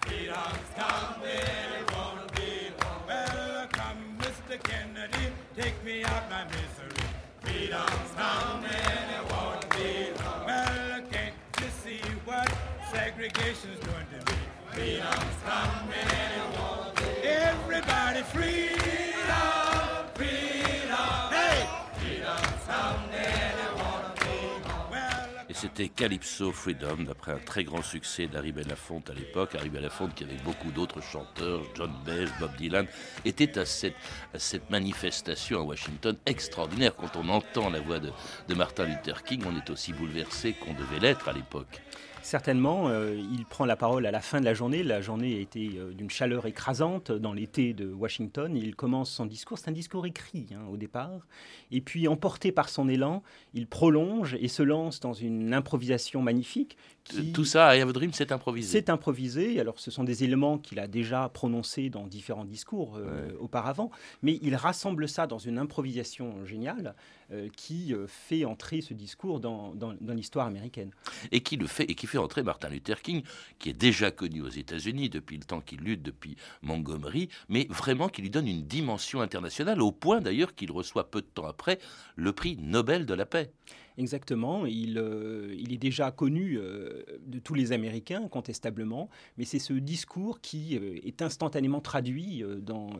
freedom's 0.00 0.70
coming, 0.74 1.50
it 1.78 1.86
won't 1.94 2.34
be 2.34 2.50
long. 2.82 3.02
Well, 3.06 3.68
come, 3.70 4.18
Mr. 4.18 4.60
Kennedy, 4.64 5.26
take 5.56 5.84
me 5.84 6.02
out 6.02 6.28
my 6.28 6.42
misery. 6.46 7.06
Freedom's 7.42 8.10
coming, 8.16 8.70
it 8.72 9.24
won't 9.30 9.70
be 9.70 10.10
long. 10.20 10.46
Well, 10.46 11.00
can't 11.12 11.34
you 11.60 11.68
see 11.84 12.00
what 12.24 12.52
segregation's 12.90 13.78
doing 13.78 14.08
to 14.10 14.32
me? 14.32 14.38
Freedom's 14.72 15.38
coming 15.46 16.10
it 16.40 16.58
won't 16.58 16.83
Et 25.54 25.56
c'était 25.56 25.88
Calypso 25.88 26.50
Freedom, 26.50 27.04
d'après 27.06 27.30
un 27.30 27.38
très 27.38 27.62
grand 27.62 27.82
succès 27.82 28.26
d'Harry 28.26 28.50
Belafonte 28.50 29.08
à 29.10 29.14
l'époque. 29.14 29.54
Harry 29.54 29.68
Belafonte, 29.68 30.12
qui 30.14 30.24
avec 30.24 30.42
beaucoup 30.42 30.72
d'autres 30.72 31.00
chanteurs, 31.00 31.62
John 31.76 31.92
Baez, 32.04 32.26
Bob 32.40 32.56
Dylan, 32.56 32.86
était 33.24 33.56
à 33.58 33.64
cette, 33.64 33.94
à 34.34 34.40
cette 34.40 34.68
manifestation 34.70 35.60
à 35.60 35.62
Washington 35.62 36.16
extraordinaire. 36.26 36.96
Quand 36.96 37.14
on 37.14 37.28
entend 37.28 37.70
la 37.70 37.80
voix 37.80 38.00
de, 38.00 38.10
de 38.48 38.54
Martin 38.54 38.86
Luther 38.86 39.22
King, 39.22 39.44
on 39.46 39.56
est 39.56 39.70
aussi 39.70 39.92
bouleversé 39.92 40.54
qu'on 40.54 40.74
devait 40.74 40.98
l'être 40.98 41.28
à 41.28 41.32
l'époque. 41.32 41.82
Certainement, 42.24 42.88
euh, 42.88 43.22
il 43.34 43.44
prend 43.44 43.66
la 43.66 43.76
parole 43.76 44.06
à 44.06 44.10
la 44.10 44.20
fin 44.20 44.40
de 44.40 44.46
la 44.46 44.54
journée. 44.54 44.82
La 44.82 45.02
journée 45.02 45.36
a 45.36 45.40
été 45.40 45.72
euh, 45.76 45.92
d'une 45.92 46.08
chaleur 46.08 46.46
écrasante 46.46 47.12
dans 47.12 47.34
l'été 47.34 47.74
de 47.74 47.92
Washington. 47.92 48.56
Il 48.56 48.74
commence 48.74 49.10
son 49.10 49.26
discours, 49.26 49.58
c'est 49.58 49.68
un 49.68 49.74
discours 49.74 50.06
écrit 50.06 50.46
hein, 50.54 50.64
au 50.72 50.78
départ. 50.78 51.26
Et 51.70 51.82
puis, 51.82 52.08
emporté 52.08 52.50
par 52.50 52.70
son 52.70 52.88
élan, 52.88 53.22
il 53.52 53.66
prolonge 53.66 54.38
et 54.40 54.48
se 54.48 54.62
lance 54.62 55.00
dans 55.00 55.12
une 55.12 55.52
improvisation 55.52 56.22
magnifique. 56.22 56.78
Qui... 57.04 57.32
Tout 57.32 57.44
ça, 57.44 57.76
I 57.76 57.82
Have 57.82 57.90
a 57.90 57.92
Dream, 57.92 58.14
c'est 58.14 58.32
improvisé. 58.32 58.72
C'est 58.80 58.88
improvisé. 58.88 59.60
Alors, 59.60 59.78
ce 59.78 59.90
sont 59.90 60.04
des 60.04 60.24
éléments 60.24 60.56
qu'il 60.56 60.78
a 60.78 60.86
déjà 60.88 61.28
prononcés 61.28 61.90
dans 61.90 62.06
différents 62.06 62.46
discours 62.46 62.96
euh, 62.96 63.30
auparavant, 63.38 63.90
mais 64.22 64.38
il 64.40 64.56
rassemble 64.56 65.06
ça 65.06 65.26
dans 65.26 65.36
une 65.38 65.58
improvisation 65.58 66.46
géniale 66.46 66.94
euh, 67.30 67.48
qui 67.56 67.92
euh, 67.92 68.06
fait 68.06 68.46
entrer 68.46 68.80
ce 68.80 68.94
discours 68.94 69.38
dans, 69.38 69.74
dans- 69.74 69.92
dans 70.00 70.14
l'histoire 70.14 70.46
américaine. 70.46 70.92
et 71.30 71.42
qui 71.42 71.56
le 71.58 71.66
fait 71.66 71.84
et 71.90 71.94
qui 71.94 72.06
fait 72.06 72.16
entrer 72.16 72.42
Martin 72.42 72.70
Luther 72.70 73.02
King, 73.02 73.22
qui 73.58 73.68
est 73.68 73.78
déjà 73.78 74.10
connu 74.10 74.40
aux 74.40 74.48
États-Unis 74.48 75.10
depuis 75.10 75.36
le 75.36 75.44
temps 75.44 75.60
qu'il 75.60 75.80
lutte 75.80 76.02
depuis 76.02 76.36
Montgomery, 76.62 77.28
mais 77.50 77.66
vraiment 77.68 78.08
qui 78.08 78.22
lui 78.22 78.30
donne 78.30 78.48
une 78.48 78.64
dimension 78.66 79.20
internationale 79.20 79.82
au 79.82 79.92
point 79.92 80.22
d'ailleurs 80.22 80.54
qu'il 80.54 80.72
reçoit 80.72 81.10
peu 81.10 81.20
de 81.20 81.26
temps 81.26 81.46
après 81.46 81.78
le 82.16 82.32
prix 82.32 82.56
Nobel 82.62 83.04
de 83.04 83.12
la 83.12 83.26
paix. 83.26 83.50
Exactement, 83.96 84.66
il, 84.66 84.98
euh, 84.98 85.54
il 85.56 85.72
est 85.72 85.78
déjà 85.78 86.10
connu 86.10 86.58
euh, 86.58 87.04
de 87.26 87.38
tous 87.38 87.54
les 87.54 87.70
Américains, 87.70 88.24
incontestablement, 88.24 89.08
mais 89.38 89.44
c'est 89.44 89.60
ce 89.60 89.72
discours 89.72 90.40
qui 90.40 90.76
euh, 90.76 90.98
est 91.04 91.22
instantanément 91.22 91.80
traduit 91.80 92.42
dans 92.58 92.90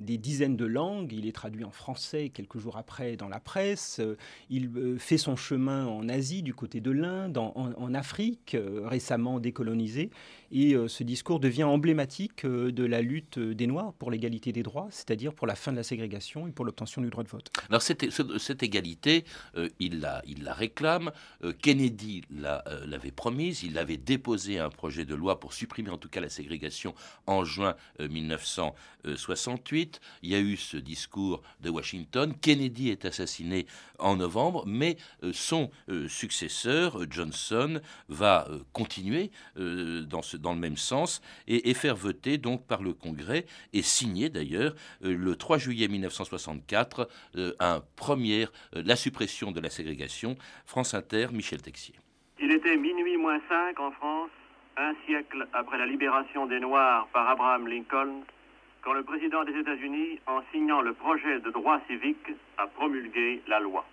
des 0.00 0.18
dizaines 0.18 0.56
de 0.56 0.64
langues. 0.64 1.12
Il 1.12 1.26
est 1.28 1.32
traduit 1.32 1.64
en 1.64 1.70
français 1.70 2.30
quelques 2.30 2.58
jours 2.58 2.76
après 2.76 3.16
dans 3.16 3.28
la 3.28 3.38
presse. 3.38 4.00
Il 4.50 4.96
fait 4.98 5.18
son 5.18 5.36
chemin 5.36 5.86
en 5.86 6.08
Asie, 6.08 6.42
du 6.42 6.54
côté 6.54 6.80
de 6.80 6.90
l'Inde, 6.90 7.38
en, 7.38 7.94
Afrique, 7.94 8.56
récemment 8.84 9.38
décolonisée. 9.38 10.10
Et 10.54 10.74
euh, 10.74 10.86
ce 10.86 11.02
discours 11.02 11.40
devient 11.40 11.64
emblématique 11.64 12.44
euh, 12.44 12.70
de 12.70 12.84
la 12.84 13.00
lutte 13.00 13.38
euh, 13.38 13.54
des 13.54 13.66
Noirs 13.66 13.94
pour 13.94 14.10
l'égalité 14.10 14.52
des 14.52 14.62
droits, 14.62 14.86
c'est-à-dire 14.90 15.32
pour 15.32 15.46
la 15.46 15.54
fin 15.54 15.72
de 15.72 15.78
la 15.78 15.82
ségrégation 15.82 16.46
et 16.46 16.52
pour 16.52 16.66
l'obtention 16.66 17.00
du 17.00 17.08
droit 17.08 17.24
de 17.24 17.28
vote. 17.30 17.50
Alors 17.70 17.80
cette, 17.80 18.10
ce- 18.10 18.38
cette 18.38 18.62
égalité, 18.62 19.24
il, 19.80 20.00
la, 20.00 20.22
réclame. 20.52 21.10
Kennedy 21.62 22.22
l'a, 22.30 22.62
l'avait 22.86 23.10
promise. 23.10 23.62
Il 23.62 23.78
avait 23.78 23.96
déposé 23.96 24.58
un 24.58 24.68
projet 24.68 25.04
de 25.06 25.14
loi 25.14 25.40
pour 25.40 25.54
supprimer 25.54 25.88
en 25.90 25.96
tout 25.98 26.10
cas 26.10 26.20
la 26.20 26.28
ségrégation 26.28 26.94
en 27.26 27.44
juin 27.44 27.74
euh, 28.00 28.08
1968. 28.08 30.00
Il 30.22 30.30
y 30.30 30.34
a 30.34 30.40
eu 30.40 30.56
ce 30.58 30.76
discours 30.76 31.42
de 31.62 31.70
Washington. 31.70 32.34
Kennedy 32.40 32.90
est 32.90 33.04
assassiné 33.06 33.66
en 33.98 34.16
novembre, 34.16 34.64
mais 34.66 34.96
son 35.32 35.70
successeur, 36.08 36.98
Johnson, 37.10 37.80
va 38.08 38.48
continuer 38.72 39.30
dans, 39.56 40.22
ce, 40.22 40.36
dans 40.42 40.52
le 40.52 40.60
même 40.60 40.76
sens 40.76 41.22
et, 41.46 41.70
et 41.70 41.74
faire 41.74 41.96
voter 41.96 42.36
donc 42.36 42.66
par 42.66 42.82
le 42.82 42.92
Congrès 42.92 43.46
et 43.72 43.82
signer 43.82 44.28
d'ailleurs 44.28 44.74
euh, 45.04 45.16
le 45.16 45.36
3 45.36 45.58
juillet 45.58 45.88
1964 45.88 47.08
euh, 47.36 47.52
un 47.60 47.80
premier, 47.96 48.46
euh, 48.76 48.82
la 48.84 48.96
suppression 48.96 49.52
de 49.52 49.60
la 49.60 49.70
ségrégation. 49.70 50.36
France 50.66 50.94
Inter, 50.94 51.28
Michel 51.32 51.62
Texier. 51.62 51.94
Il 52.40 52.50
était 52.50 52.76
minuit 52.76 53.16
moins 53.16 53.40
5 53.48 53.78
en 53.80 53.92
France, 53.92 54.30
un 54.76 54.94
siècle 55.06 55.46
après 55.52 55.78
la 55.78 55.86
libération 55.86 56.46
des 56.46 56.60
Noirs 56.60 57.08
par 57.12 57.28
Abraham 57.28 57.68
Lincoln, 57.68 58.24
quand 58.82 58.94
le 58.94 59.04
président 59.04 59.44
des 59.44 59.56
États-Unis, 59.56 60.18
en 60.26 60.40
signant 60.50 60.80
le 60.80 60.92
projet 60.92 61.38
de 61.38 61.50
droit 61.50 61.80
civique, 61.86 62.32
a 62.58 62.66
promulgué 62.66 63.40
la 63.46 63.60
loi. 63.60 63.84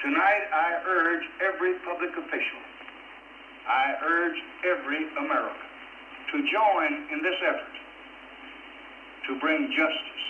Tonight, 0.00 0.44
I 0.52 0.78
urge 0.86 1.26
every 1.42 1.74
public 1.82 2.16
official, 2.16 2.62
I 3.66 3.96
urge 4.00 4.38
every 4.62 5.06
American 5.18 5.67
to 6.32 6.38
join 6.38 6.90
in 7.12 7.22
this 7.22 7.36
effort 7.42 7.76
to 9.26 9.38
bring 9.40 9.68
justice 9.70 10.24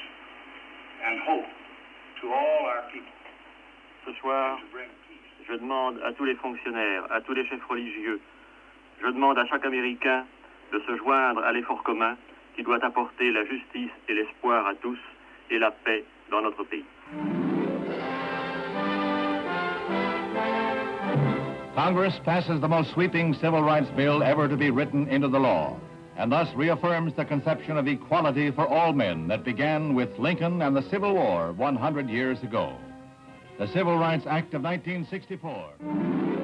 and 1.04 1.20
hope 1.20 1.46
to 2.20 2.32
all 2.32 2.66
our 2.66 2.82
people. 2.92 3.12
Ce 4.04 4.12
soir, 4.20 4.58
je 5.48 5.54
demande 5.54 6.00
à 6.04 6.12
tous 6.12 6.24
les 6.24 6.34
fonctionnaires, 6.34 7.04
à 7.10 7.20
tous 7.20 7.34
les 7.34 7.46
chefs 7.46 7.64
religieux, 7.64 8.20
je 9.00 9.06
demande 9.06 9.38
à 9.38 9.46
chaque 9.46 9.64
Américain 9.64 10.24
de 10.72 10.80
se 10.80 10.96
joindre 10.96 11.44
à 11.44 11.52
l'effort 11.52 11.82
commun 11.82 12.16
qui 12.56 12.62
doit 12.62 12.84
apporter 12.84 13.30
la 13.30 13.44
justice 13.44 13.90
et 14.08 14.14
l'espoir 14.14 14.66
à 14.66 14.74
tous 14.74 14.98
et 15.50 15.58
la 15.58 15.70
paix 15.70 16.04
dans 16.30 16.42
notre 16.42 16.64
pays. 16.64 16.84
Congress 21.78 22.18
passes 22.24 22.60
the 22.60 22.66
most 22.66 22.90
sweeping 22.90 23.32
civil 23.34 23.62
rights 23.62 23.88
bill 23.90 24.20
ever 24.24 24.48
to 24.48 24.56
be 24.56 24.68
written 24.68 25.08
into 25.10 25.28
the 25.28 25.38
law, 25.38 25.78
and 26.16 26.32
thus 26.32 26.52
reaffirms 26.56 27.14
the 27.14 27.24
conception 27.24 27.76
of 27.76 27.86
equality 27.86 28.50
for 28.50 28.66
all 28.66 28.92
men 28.92 29.28
that 29.28 29.44
began 29.44 29.94
with 29.94 30.18
Lincoln 30.18 30.60
and 30.60 30.74
the 30.74 30.82
Civil 30.90 31.14
War 31.14 31.52
100 31.52 32.10
years 32.10 32.42
ago. 32.42 32.76
The 33.60 33.68
Civil 33.68 33.96
Rights 33.96 34.26
Act 34.26 34.54
of 34.54 34.64
1964. 34.64 36.37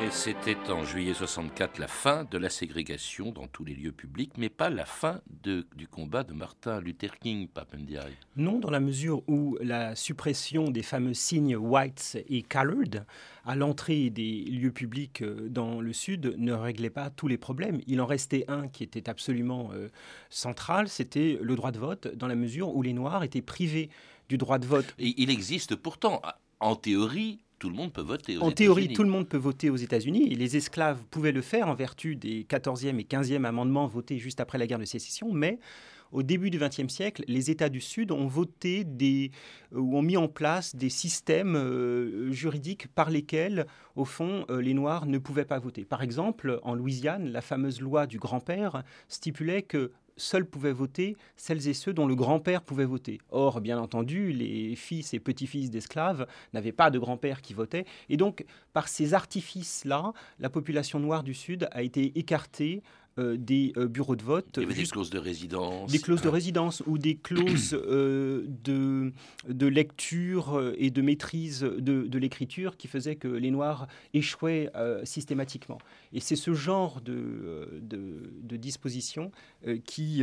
Et 0.00 0.12
c'était 0.12 0.70
en 0.70 0.84
juillet 0.84 1.12
64 1.12 1.78
la 1.78 1.88
fin 1.88 2.22
de 2.22 2.38
la 2.38 2.50
ségrégation 2.50 3.32
dans 3.32 3.48
tous 3.48 3.64
les 3.64 3.74
lieux 3.74 3.90
publics, 3.90 4.30
mais 4.38 4.48
pas 4.48 4.70
la 4.70 4.84
fin 4.84 5.20
de, 5.42 5.66
du 5.74 5.88
combat 5.88 6.22
de 6.22 6.32
Martin 6.32 6.80
Luther 6.80 7.18
King, 7.18 7.48
Papendiaï. 7.48 8.12
Non, 8.36 8.60
dans 8.60 8.70
la 8.70 8.78
mesure 8.78 9.24
où 9.26 9.58
la 9.60 9.96
suppression 9.96 10.70
des 10.70 10.84
fameux 10.84 11.14
signes 11.14 11.56
whites 11.56 12.16
et 12.28 12.42
colored 12.42 13.04
à 13.44 13.56
l'entrée 13.56 14.08
des 14.10 14.44
lieux 14.44 14.70
publics 14.70 15.20
euh, 15.22 15.48
dans 15.48 15.80
le 15.80 15.92
Sud 15.92 16.36
ne 16.38 16.52
réglait 16.52 16.90
pas 16.90 17.10
tous 17.10 17.26
les 17.26 17.38
problèmes. 17.38 17.80
Il 17.88 18.00
en 18.00 18.06
restait 18.06 18.44
un 18.46 18.68
qui 18.68 18.84
était 18.84 19.10
absolument 19.10 19.70
euh, 19.74 19.88
central, 20.30 20.88
c'était 20.88 21.40
le 21.42 21.56
droit 21.56 21.72
de 21.72 21.80
vote, 21.80 22.06
dans 22.14 22.28
la 22.28 22.36
mesure 22.36 22.72
où 22.72 22.82
les 22.82 22.92
Noirs 22.92 23.24
étaient 23.24 23.42
privés 23.42 23.90
du 24.28 24.38
droit 24.38 24.60
de 24.60 24.66
vote. 24.66 24.94
Et 25.00 25.14
il 25.16 25.28
existe 25.28 25.74
pourtant, 25.74 26.22
en 26.60 26.76
théorie, 26.76 27.40
tout 27.58 27.68
le 27.68 27.74
monde 27.74 27.92
peut 27.92 28.02
voter 28.02 28.38
aux 28.38 28.42
En 28.42 28.50
théorie, 28.50 28.92
tout 28.92 29.02
le 29.02 29.10
monde 29.10 29.28
peut 29.28 29.36
voter 29.36 29.70
aux 29.70 29.76
États-Unis 29.76 30.32
et 30.32 30.34
les 30.34 30.56
esclaves 30.56 31.02
pouvaient 31.10 31.32
le 31.32 31.42
faire 31.42 31.68
en 31.68 31.74
vertu 31.74 32.16
des 32.16 32.44
14e 32.44 32.98
et 32.98 33.04
15e 33.04 33.44
amendements 33.44 33.86
votés 33.86 34.18
juste 34.18 34.40
après 34.40 34.58
la 34.58 34.66
guerre 34.66 34.78
de 34.78 34.84
sécession, 34.84 35.32
mais 35.32 35.58
au 36.10 36.22
début 36.22 36.50
du 36.50 36.58
XXe 36.58 36.88
siècle, 36.88 37.22
les 37.28 37.50
États 37.50 37.68
du 37.68 37.80
Sud 37.80 38.12
ont 38.12 38.26
voté 38.26 38.84
des, 38.84 39.30
euh, 39.74 39.78
ou 39.78 39.96
ont 39.96 40.02
mis 40.02 40.16
en 40.16 40.28
place 40.28 40.74
des 40.74 40.88
systèmes 40.88 41.54
euh, 41.56 42.30
juridiques 42.32 42.88
par 42.88 43.10
lesquels, 43.10 43.66
au 43.94 44.04
fond, 44.04 44.46
euh, 44.48 44.62
les 44.62 44.74
Noirs 44.74 45.06
ne 45.06 45.18
pouvaient 45.18 45.44
pas 45.44 45.58
voter. 45.58 45.84
Par 45.84 46.02
exemple, 46.02 46.60
en 46.62 46.74
Louisiane, 46.74 47.28
la 47.28 47.42
fameuse 47.42 47.80
loi 47.80 48.06
du 48.06 48.18
grand-père 48.18 48.84
stipulait 49.08 49.62
que 49.62 49.92
seuls 50.18 50.44
pouvaient 50.44 50.72
voter 50.72 51.16
celles 51.36 51.68
et 51.68 51.74
ceux 51.74 51.92
dont 51.92 52.06
le 52.06 52.14
grand-père 52.14 52.62
pouvait 52.62 52.84
voter. 52.84 53.20
Or, 53.30 53.60
bien 53.60 53.78
entendu, 53.78 54.32
les 54.32 54.76
fils 54.76 55.14
et 55.14 55.20
petits-fils 55.20 55.70
d'esclaves 55.70 56.26
n'avaient 56.52 56.72
pas 56.72 56.90
de 56.90 56.98
grand-père 56.98 57.40
qui 57.40 57.54
votait. 57.54 57.86
Et 58.08 58.16
donc, 58.16 58.44
par 58.72 58.88
ces 58.88 59.14
artifices-là, 59.14 60.12
la 60.38 60.50
population 60.50 61.00
noire 61.00 61.22
du 61.22 61.34
Sud 61.34 61.68
a 61.72 61.82
été 61.82 62.18
écartée 62.18 62.82
euh, 63.18 63.36
des 63.36 63.72
euh, 63.76 63.88
bureaux 63.88 64.14
de 64.14 64.22
vote. 64.22 64.46
Il 64.56 64.62
y 64.62 64.66
avait 64.66 64.74
des 64.74 64.84
clauses 64.84 65.10
de 65.10 65.18
résidence. 65.18 65.90
Des 65.90 65.98
clauses 65.98 66.22
de 66.22 66.28
résidence 66.28 66.82
ou 66.86 66.98
des 66.98 67.16
clauses 67.16 67.74
euh, 67.88 68.44
de, 68.64 69.12
de 69.48 69.66
lecture 69.66 70.72
et 70.76 70.90
de 70.90 71.02
maîtrise 71.02 71.60
de, 71.60 72.06
de 72.06 72.18
l'écriture 72.18 72.76
qui 72.76 72.86
faisaient 72.86 73.16
que 73.16 73.26
les 73.26 73.50
Noirs 73.50 73.88
échouaient 74.14 74.70
systématiquement. 75.04 75.78
Et 76.12 76.20
c'est 76.20 76.36
ce 76.36 76.54
genre 76.54 77.00
de, 77.00 77.80
de, 77.82 78.32
de 78.42 78.56
disposition 78.56 79.30
qui 79.84 80.22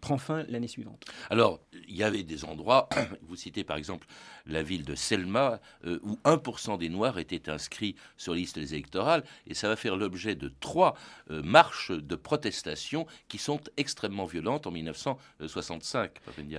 prend 0.00 0.18
fin 0.18 0.44
l'année 0.48 0.68
suivante. 0.68 1.04
Alors, 1.28 1.60
il 1.88 1.96
y 1.96 2.02
avait 2.02 2.22
des 2.22 2.44
endroits, 2.44 2.88
vous 3.28 3.36
citez 3.36 3.64
par 3.64 3.76
exemple 3.76 4.06
la 4.46 4.62
ville 4.62 4.84
de 4.84 4.94
Selma, 4.94 5.60
où 5.84 6.18
1% 6.24 6.78
des 6.78 6.88
Noirs 6.88 7.18
étaient 7.18 7.50
inscrits 7.50 7.96
sur 8.16 8.34
les 8.34 8.40
listes 8.40 8.58
électorales, 8.58 9.24
et 9.46 9.54
ça 9.54 9.68
va 9.68 9.76
faire 9.76 9.96
l'objet 9.96 10.34
de 10.34 10.50
trois 10.60 10.96
marches 11.28 11.92
de 11.92 12.14
protestations 12.30 13.08
qui 13.26 13.38
sont 13.38 13.58
extrêmement 13.76 14.24
violentes 14.24 14.68
en 14.68 14.70
1965. 14.70 16.12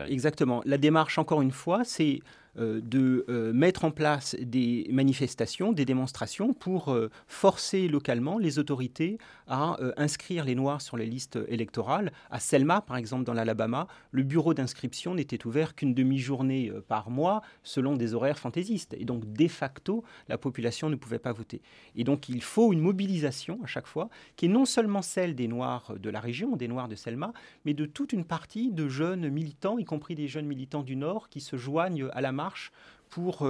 Exactement. 0.10 0.62
La 0.66 0.78
démarche, 0.78 1.18
encore 1.18 1.42
une 1.42 1.54
fois, 1.54 1.86
c'est 1.86 2.20
de 2.58 3.26
euh, 3.30 3.54
mettre 3.54 3.86
en 3.86 3.92
place 3.92 4.36
des 4.40 4.88
manifestations, 4.92 5.72
des 5.72 5.86
démonstrations 5.86 6.54
pour 6.54 6.90
euh, 6.90 7.10
forcer 7.28 7.88
localement 7.88 8.38
les 8.38 8.60
autorités 8.60 9.18
à 9.48 9.78
inscrire 9.98 10.46
les 10.46 10.56
Noirs 10.56 10.82
sur 10.82 10.96
les 10.96 11.06
listes 11.06 11.38
électorales. 11.50 12.14
À 12.30 12.40
Selma, 12.40 12.80
par 12.80 12.96
exemple, 12.96 13.26
dans 13.26 13.34
l'Alabama, 13.34 13.88
le 14.12 14.24
bureau 14.24 14.54
d'inscription 14.54 15.14
n'était 15.14 15.46
ouvert 15.46 15.76
qu'une 15.76 15.94
demi-journée 15.94 16.72
par 16.88 17.10
mois 17.10 17.42
selon 17.64 17.98
des 17.98 18.14
horaires 18.14 18.40
fantaisistes. 18.40 18.96
Et 18.98 19.04
donc, 19.04 19.32
de 19.34 19.48
facto, 19.50 20.06
la 20.30 20.38
population 20.38 20.90
ne 20.90 20.96
pouvait 20.96 21.20
pas 21.20 21.34
voter. 21.34 21.62
Et 21.96 22.06
donc, 22.06 22.30
il 22.30 22.42
faut 22.42 22.72
une 22.72 22.80
mobilisation 22.80 23.60
à 23.64 23.68
chaque 23.68 23.88
fois, 23.88 24.10
qui 24.38 24.46
est 24.46 24.50
non 24.50 24.66
seulement 24.66 25.02
celle 25.02 25.36
des 25.36 25.48
Noirs 25.48 25.94
de 26.00 26.10
la 26.10 26.20
région, 26.20 26.56
des 26.56 26.68
Noirs 26.68 26.88
de 26.88 26.96
Selma, 26.96 27.34
mais 27.66 27.74
de 27.74 27.86
toute 27.86 28.14
une 28.14 28.26
partie 28.26 28.72
de 28.72 28.88
jeunes 28.88 29.30
militants, 29.30 29.78
y 29.78 29.86
compris 29.86 30.16
des 30.16 30.28
jeunes 30.28 30.48
militants 30.48 30.84
du 30.84 30.96
Nord, 30.96 31.30
qui 31.30 31.42
se 31.42 31.58
joignent 31.58 32.08
à 32.14 32.22
la 32.22 32.32
marche 32.42 32.72
pour 33.10 33.48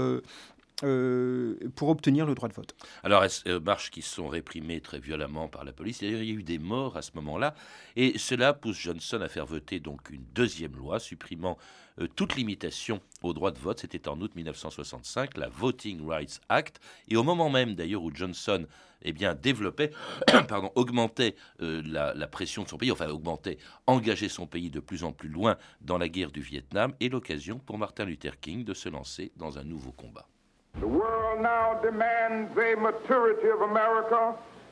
euh, 0.84 1.58
euh, 1.62 1.70
pour 1.76 1.89
obtenir 1.89 2.26
le 2.26 2.36
droit 2.36 2.50
de 2.50 2.54
vote. 2.54 2.76
Alors, 3.04 3.24
euh, 3.48 3.60
marches 3.60 3.91
qui 3.91 4.02
sont 4.02 4.28
réprimées 4.28 4.82
très 4.82 5.00
violemment 5.00 5.48
par 5.48 5.63
la 5.63 5.72
police. 5.72 6.02
il 6.02 6.12
y 6.12 6.15
a 6.15 6.24
eu 6.24 6.44
des 6.44 6.60
morts 6.60 6.98
à 6.98 7.02
ce 7.02 7.12
moment-là. 7.15 7.54
Et 7.96 8.17
cela 8.17 8.54
pousse 8.54 8.78
Johnson 8.78 9.22
à 9.22 9.30
faire 9.30 9.46
voter 9.46 9.80
donc 9.80 10.10
une 10.10 10.24
deuxième 10.34 10.76
loi 10.76 11.00
supprimant 11.00 11.58
toute 12.15 12.36
limitation 12.36 13.02
au 13.22 13.34
droit 13.34 13.52
de 13.52 13.60
vote. 13.60 13.80
C'était 13.80 14.08
en 14.08 14.20
août 14.22 14.34
1965, 14.36 15.38
la 15.38 15.50
Voting 15.50 16.08
Rights 16.08 16.41
Act. 16.50 16.80
Et 17.10 17.15
au 17.15 17.24
moment 17.24 17.50
même, 17.50 17.76
d'ailleurs, 17.76 18.04
où 18.04 18.12
Johnson 18.13 18.65
eh 19.04 19.13
bien, 19.13 19.36
développait, 19.36 19.91
pardon, 20.48 20.72
augmentait 20.76 21.36
la, 21.60 22.13
la, 22.13 22.28
pression 22.28 22.63
de 22.63 22.70
son 22.70 22.78
pays, 22.78 22.91
enfin 22.91 23.10
augmentait, 23.10 23.58
engageait 23.88 24.30
son 24.30 24.48
pays 24.48 24.70
de 24.70 24.80
plus 24.80 25.04
en 25.04 25.12
plus 25.12 25.30
loin 25.30 25.58
dans 25.82 25.98
la 25.98 26.08
guerre 26.08 26.32
du 26.32 26.41
Vietnam, 26.41 26.94
et 27.00 27.10
l'occasion 27.10 27.60
pour 27.60 27.78
Martin 27.78 28.06
Luther 28.06 28.39
King 28.39 28.63
de 28.63 28.74
se 28.74 28.89
lancer 28.89 29.32
dans 29.36 29.58
un 29.58 29.63
nouveau 29.63 29.91
combat. 29.91 30.28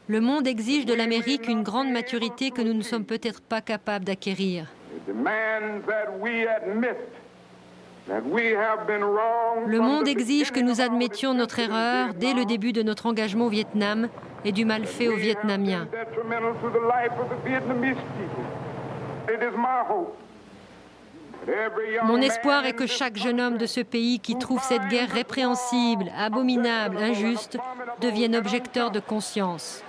Le 0.07 0.21
monde 0.21 0.47
exige 0.47 0.85
de 0.85 0.93
l'Amérique 0.93 1.47
une 1.47 1.63
grande 1.63 1.91
maturité 1.91 2.51
que 2.51 2.62
nous 2.62 2.73
ne 2.73 2.81
sommes 2.81 3.05
peut-être 3.05 3.41
pas 3.41 3.62
capables 3.62 4.05
d'acquérir. 4.05 4.65
Le 9.67 9.79
monde 9.79 10.07
exige 10.07 10.51
que 10.51 10.59
nous 10.59 10.81
admettions 10.81 11.33
notre 11.33 11.59
erreur 11.59 12.13
dès 12.15 12.33
le 12.33 12.45
début 12.45 12.73
de 12.73 12.81
notre 12.81 13.05
engagement 13.05 13.45
au 13.45 13.49
Vietnam 13.49 14.09
et 14.45 14.51
du 14.51 14.65
mal 14.65 14.85
fait 14.85 15.09
aux 15.09 15.15
Vietnamiens. 15.15 15.88
Mon 22.04 22.21
espoir 22.21 22.65
est 22.65 22.73
que 22.73 22.88
chaque 22.88 23.17
jeune 23.17 23.39
homme 23.39 23.58
de 23.58 23.65
ce 23.65 23.82
pays 23.82 24.19
qui 24.19 24.38
trouve 24.38 24.62
cette 24.62 24.88
guerre 24.89 25.10
répréhensible, 25.10 26.12
abominable, 26.17 26.97
injuste, 26.97 27.58
devienne 28.02 28.36
objecteur 28.36 28.91
de 28.91 28.99
conscience. 28.99 29.84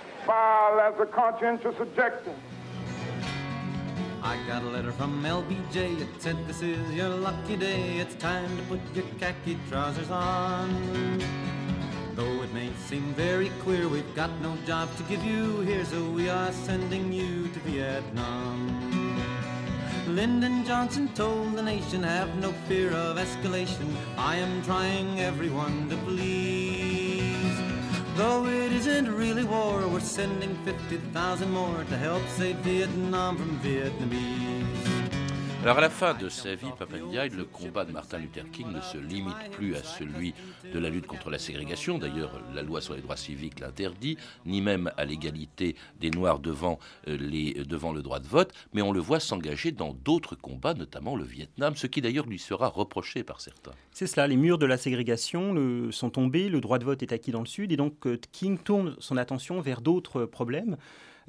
I 4.23 4.37
got 4.47 4.61
a 4.61 4.69
letter 4.69 4.91
from 4.91 5.23
LBJ. 5.23 5.99
It 5.99 6.07
said, 6.21 6.37
This 6.47 6.61
is 6.61 6.77
your 6.93 7.09
lucky 7.09 7.57
day. 7.57 7.97
It's 7.97 8.13
time 8.15 8.55
to 8.55 8.63
put 8.63 8.79
your 8.93 9.05
khaki 9.19 9.57
trousers 9.67 10.11
on. 10.11 10.69
Though 12.15 12.43
it 12.43 12.53
may 12.53 12.69
seem 12.87 13.13
very 13.15 13.49
clear 13.63 13.87
we've 13.87 14.15
got 14.15 14.29
no 14.41 14.55
job 14.67 14.89
to 14.97 15.03
give 15.03 15.23
you 15.23 15.61
here, 15.61 15.83
so 15.85 16.03
we 16.11 16.29
are 16.29 16.51
sending 16.51 17.11
you 17.11 17.47
to 17.47 17.59
Vietnam. 17.61 19.00
Lyndon 20.07 20.65
Johnson 20.65 21.07
told 21.13 21.53
the 21.53 21.61
nation, 21.61 22.03
have 22.03 22.35
no 22.37 22.51
fear 22.67 22.91
of 22.91 23.17
escalation. 23.17 23.95
I 24.17 24.35
am 24.37 24.61
trying 24.63 25.19
everyone 25.19 25.89
to 25.89 25.97
please. 25.97 27.57
Though 28.15 28.45
it 28.45 28.71
isn't 28.73 29.11
really 29.11 29.43
war, 29.43 29.87
we're 29.87 29.99
sending 29.99 30.55
50,000 30.65 31.51
more 31.51 31.83
to 31.83 31.97
help 31.97 32.23
save 32.29 32.57
Vietnam 32.57 33.37
from 33.37 33.59
Vietnamese. 33.59 34.70
Alors 35.63 35.77
à 35.77 35.81
la 35.81 35.91
fin 35.91 36.15
de 36.15 36.27
sa 36.27 36.55
vie, 36.55 36.71
Papandiaï, 36.79 37.29
le 37.29 37.45
combat 37.45 37.85
de 37.85 37.91
Martin 37.91 38.17
Luther 38.17 38.49
King 38.51 38.71
ne 38.71 38.81
se 38.81 38.97
limite 38.97 39.51
plus 39.51 39.75
à 39.75 39.83
celui 39.83 40.33
de 40.73 40.79
la 40.79 40.89
lutte 40.89 41.05
contre 41.05 41.29
la 41.29 41.37
ségrégation, 41.37 41.99
d'ailleurs 41.99 42.41
la 42.55 42.63
loi 42.63 42.81
sur 42.81 42.95
les 42.95 43.01
droits 43.01 43.15
civiques 43.15 43.59
l'interdit, 43.59 44.17
ni 44.47 44.59
même 44.59 44.91
à 44.97 45.05
l'égalité 45.05 45.75
des 45.99 46.09
Noirs 46.09 46.39
devant, 46.39 46.79
euh, 47.07 47.63
devant 47.63 47.93
le 47.93 48.01
droit 48.01 48.19
de 48.19 48.27
vote, 48.27 48.51
mais 48.73 48.81
on 48.81 48.91
le 48.91 48.99
voit 48.99 49.19
s'engager 49.19 49.71
dans 49.71 49.93
d'autres 49.93 50.35
combats, 50.35 50.73
notamment 50.73 51.15
le 51.15 51.25
Vietnam, 51.25 51.75
ce 51.75 51.85
qui 51.85 52.01
d'ailleurs 52.01 52.25
lui 52.25 52.39
sera 52.39 52.67
reproché 52.67 53.23
par 53.23 53.39
certains. 53.39 53.73
C'est 53.91 54.07
cela, 54.07 54.25
les 54.25 54.37
murs 54.37 54.57
de 54.57 54.65
la 54.65 54.77
ségrégation 54.77 55.91
sont 55.91 56.09
tombés, 56.09 56.49
le 56.49 56.59
droit 56.59 56.79
de 56.79 56.85
vote 56.85 57.03
est 57.03 57.13
acquis 57.13 57.31
dans 57.31 57.41
le 57.41 57.45
Sud, 57.45 57.71
et 57.71 57.77
donc 57.77 58.07
euh, 58.07 58.19
King 58.31 58.57
tourne 58.57 58.95
son 58.97 59.15
attention 59.15 59.61
vers 59.61 59.81
d'autres 59.81 60.25
problèmes. 60.25 60.77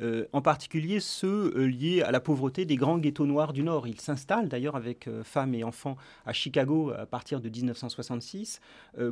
Euh, 0.03 0.27
en 0.33 0.43
particulier 0.43 0.99
ceux 0.99 1.53
euh, 1.57 1.67
liés 1.67 2.03
à 2.03 2.11
la 2.11 2.21
pauvreté 2.21 2.65
des 2.65 2.75
grands 2.77 2.99
ghettos 2.99 3.27
noirs 3.27 3.53
du 3.53 3.63
Nord. 3.63 3.87
Il 3.87 4.01
s'installe 4.01 4.49
d'ailleurs 4.49 4.75
avec 4.75 5.07
euh, 5.07 5.23
femmes 5.23 5.55
et 5.55 5.63
enfants 5.63 5.97
à 6.27 6.33
Chicago 6.33 6.91
à 6.91 7.07
partir 7.07 7.41
de 7.41 7.49
1966 7.49 8.61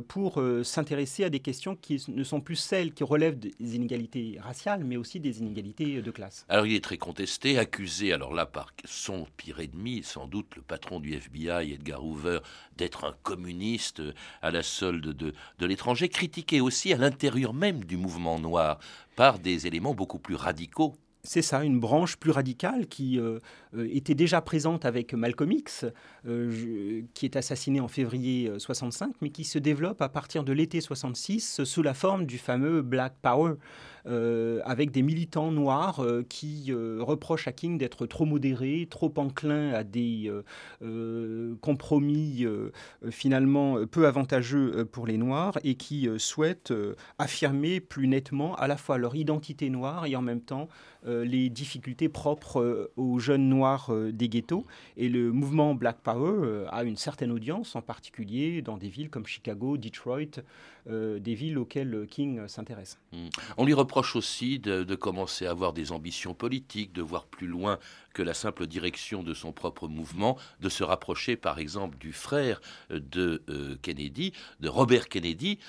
pour 0.07 0.41
s'intéresser 0.63 1.23
à 1.23 1.29
des 1.29 1.39
questions 1.39 1.75
qui 1.75 2.03
ne 2.07 2.23
sont 2.23 2.41
plus 2.41 2.55
celles 2.55 2.93
qui 2.93 3.03
relèvent 3.03 3.39
des 3.39 3.75
inégalités 3.75 4.37
raciales, 4.41 4.83
mais 4.83 4.97
aussi 4.97 5.19
des 5.19 5.39
inégalités 5.39 6.01
de 6.01 6.11
classe. 6.11 6.45
Alors 6.49 6.65
il 6.65 6.75
est 6.75 6.83
très 6.83 6.97
contesté, 6.97 7.57
accusé, 7.57 8.13
alors 8.13 8.33
là 8.33 8.45
par 8.45 8.73
son 8.85 9.25
pire 9.37 9.59
ennemi, 9.59 10.03
sans 10.03 10.27
doute 10.27 10.55
le 10.55 10.61
patron 10.61 10.99
du 10.99 11.13
FBI, 11.13 11.73
Edgar 11.73 12.03
Hoover, 12.03 12.39
d'être 12.77 13.05
un 13.05 13.15
communiste 13.23 14.01
à 14.41 14.51
la 14.51 14.63
solde 14.63 15.07
de, 15.07 15.33
de 15.59 15.65
l'étranger, 15.65 16.09
critiqué 16.09 16.61
aussi 16.61 16.93
à 16.93 16.97
l'intérieur 16.97 17.53
même 17.53 17.83
du 17.83 17.97
mouvement 17.97 18.39
noir 18.39 18.79
par 19.15 19.39
des 19.39 19.67
éléments 19.67 19.93
beaucoup 19.93 20.19
plus 20.19 20.35
radicaux. 20.35 20.95
C'est 21.23 21.43
ça, 21.43 21.63
une 21.63 21.79
branche 21.79 22.17
plus 22.17 22.31
radicale 22.31 22.87
qui 22.87 23.19
euh, 23.19 23.39
euh, 23.75 23.87
était 23.91 24.15
déjà 24.15 24.41
présente 24.41 24.85
avec 24.85 25.13
Malcolm 25.13 25.51
X, 25.51 25.85
euh, 26.25 27.03
qui 27.13 27.25
est 27.25 27.35
assassiné 27.35 27.79
en 27.79 27.87
février 27.87 28.51
65, 28.57 29.13
mais 29.21 29.29
qui 29.29 29.43
se 29.43 29.59
développe 29.59 30.01
à 30.01 30.09
partir 30.09 30.43
de 30.43 30.51
l'été 30.51 30.81
66 30.81 31.63
sous 31.63 31.83
la 31.83 31.93
forme 31.93 32.25
du 32.25 32.39
fameux 32.39 32.81
Black 32.81 33.13
Power, 33.21 33.53
avec 34.05 34.91
des 34.91 35.01
militants 35.01 35.51
noirs 35.51 36.05
qui 36.29 36.71
reprochent 36.73 37.47
à 37.47 37.51
King 37.51 37.77
d'être 37.77 38.05
trop 38.05 38.25
modéré, 38.25 38.87
trop 38.89 39.13
enclin 39.17 39.73
à 39.73 39.83
des 39.83 40.31
compromis 41.61 42.45
finalement 43.09 43.85
peu 43.85 44.07
avantageux 44.07 44.85
pour 44.85 45.07
les 45.07 45.17
Noirs, 45.17 45.57
et 45.63 45.75
qui 45.75 46.09
souhaitent 46.17 46.73
affirmer 47.19 47.79
plus 47.79 48.07
nettement 48.07 48.55
à 48.55 48.67
la 48.67 48.77
fois 48.77 48.97
leur 48.97 49.15
identité 49.15 49.69
noire 49.69 50.05
et 50.05 50.15
en 50.15 50.21
même 50.21 50.41
temps 50.41 50.67
euh, 51.07 51.25
les 51.25 51.49
difficultés 51.49 52.09
propres 52.09 52.61
euh, 52.61 52.91
aux 52.95 53.17
jeunes 53.17 53.49
noirs 53.49 53.91
euh, 53.91 54.11
des 54.11 54.29
ghettos. 54.29 54.65
Et 54.97 55.09
le 55.09 55.31
mouvement 55.31 55.73
Black 55.73 55.97
Power 56.03 56.67
a 56.69 56.83
une 56.83 56.95
certaine 56.95 57.31
audience, 57.31 57.75
en 57.75 57.81
particulier 57.81 58.61
dans 58.61 58.77
des 58.77 58.89
villes 58.89 59.09
comme 59.09 59.25
Chicago, 59.25 59.77
Detroit, 59.77 60.41
des 60.87 61.35
villes 61.35 61.57
auxquelles 61.57 62.07
King 62.09 62.47
s'intéresse. 62.47 62.97
Hmm. 63.11 63.27
On 63.57 63.65
lui 63.65 63.73
reproche 63.73 64.15
aussi 64.15 64.59
de, 64.59 64.95
commencer 64.95 65.45
à 65.45 65.51
avoir 65.51 65.73
des 65.73 65.91
ambitions 65.91 66.33
politiques, 66.33 66.93
de 66.93 67.01
voir 67.01 67.25
plus 67.25 67.47
loin 67.47 67.79
que 68.13 68.21
la 68.21 68.33
simple 68.33 68.67
direction 68.67 69.23
de 69.23 69.33
son 69.33 69.51
propre 69.51 69.87
mouvement, 69.87 70.37
de 70.59 70.69
se 70.69 70.83
rapprocher 70.83 71.35
par 71.35 71.59
exemple 71.59 71.97
du 71.97 72.13
frère 72.13 72.61
de 72.89 73.41
Kennedy, 73.81 74.33
de 74.59 74.69
Robert 74.69 75.09
Kennedy, 75.09 75.59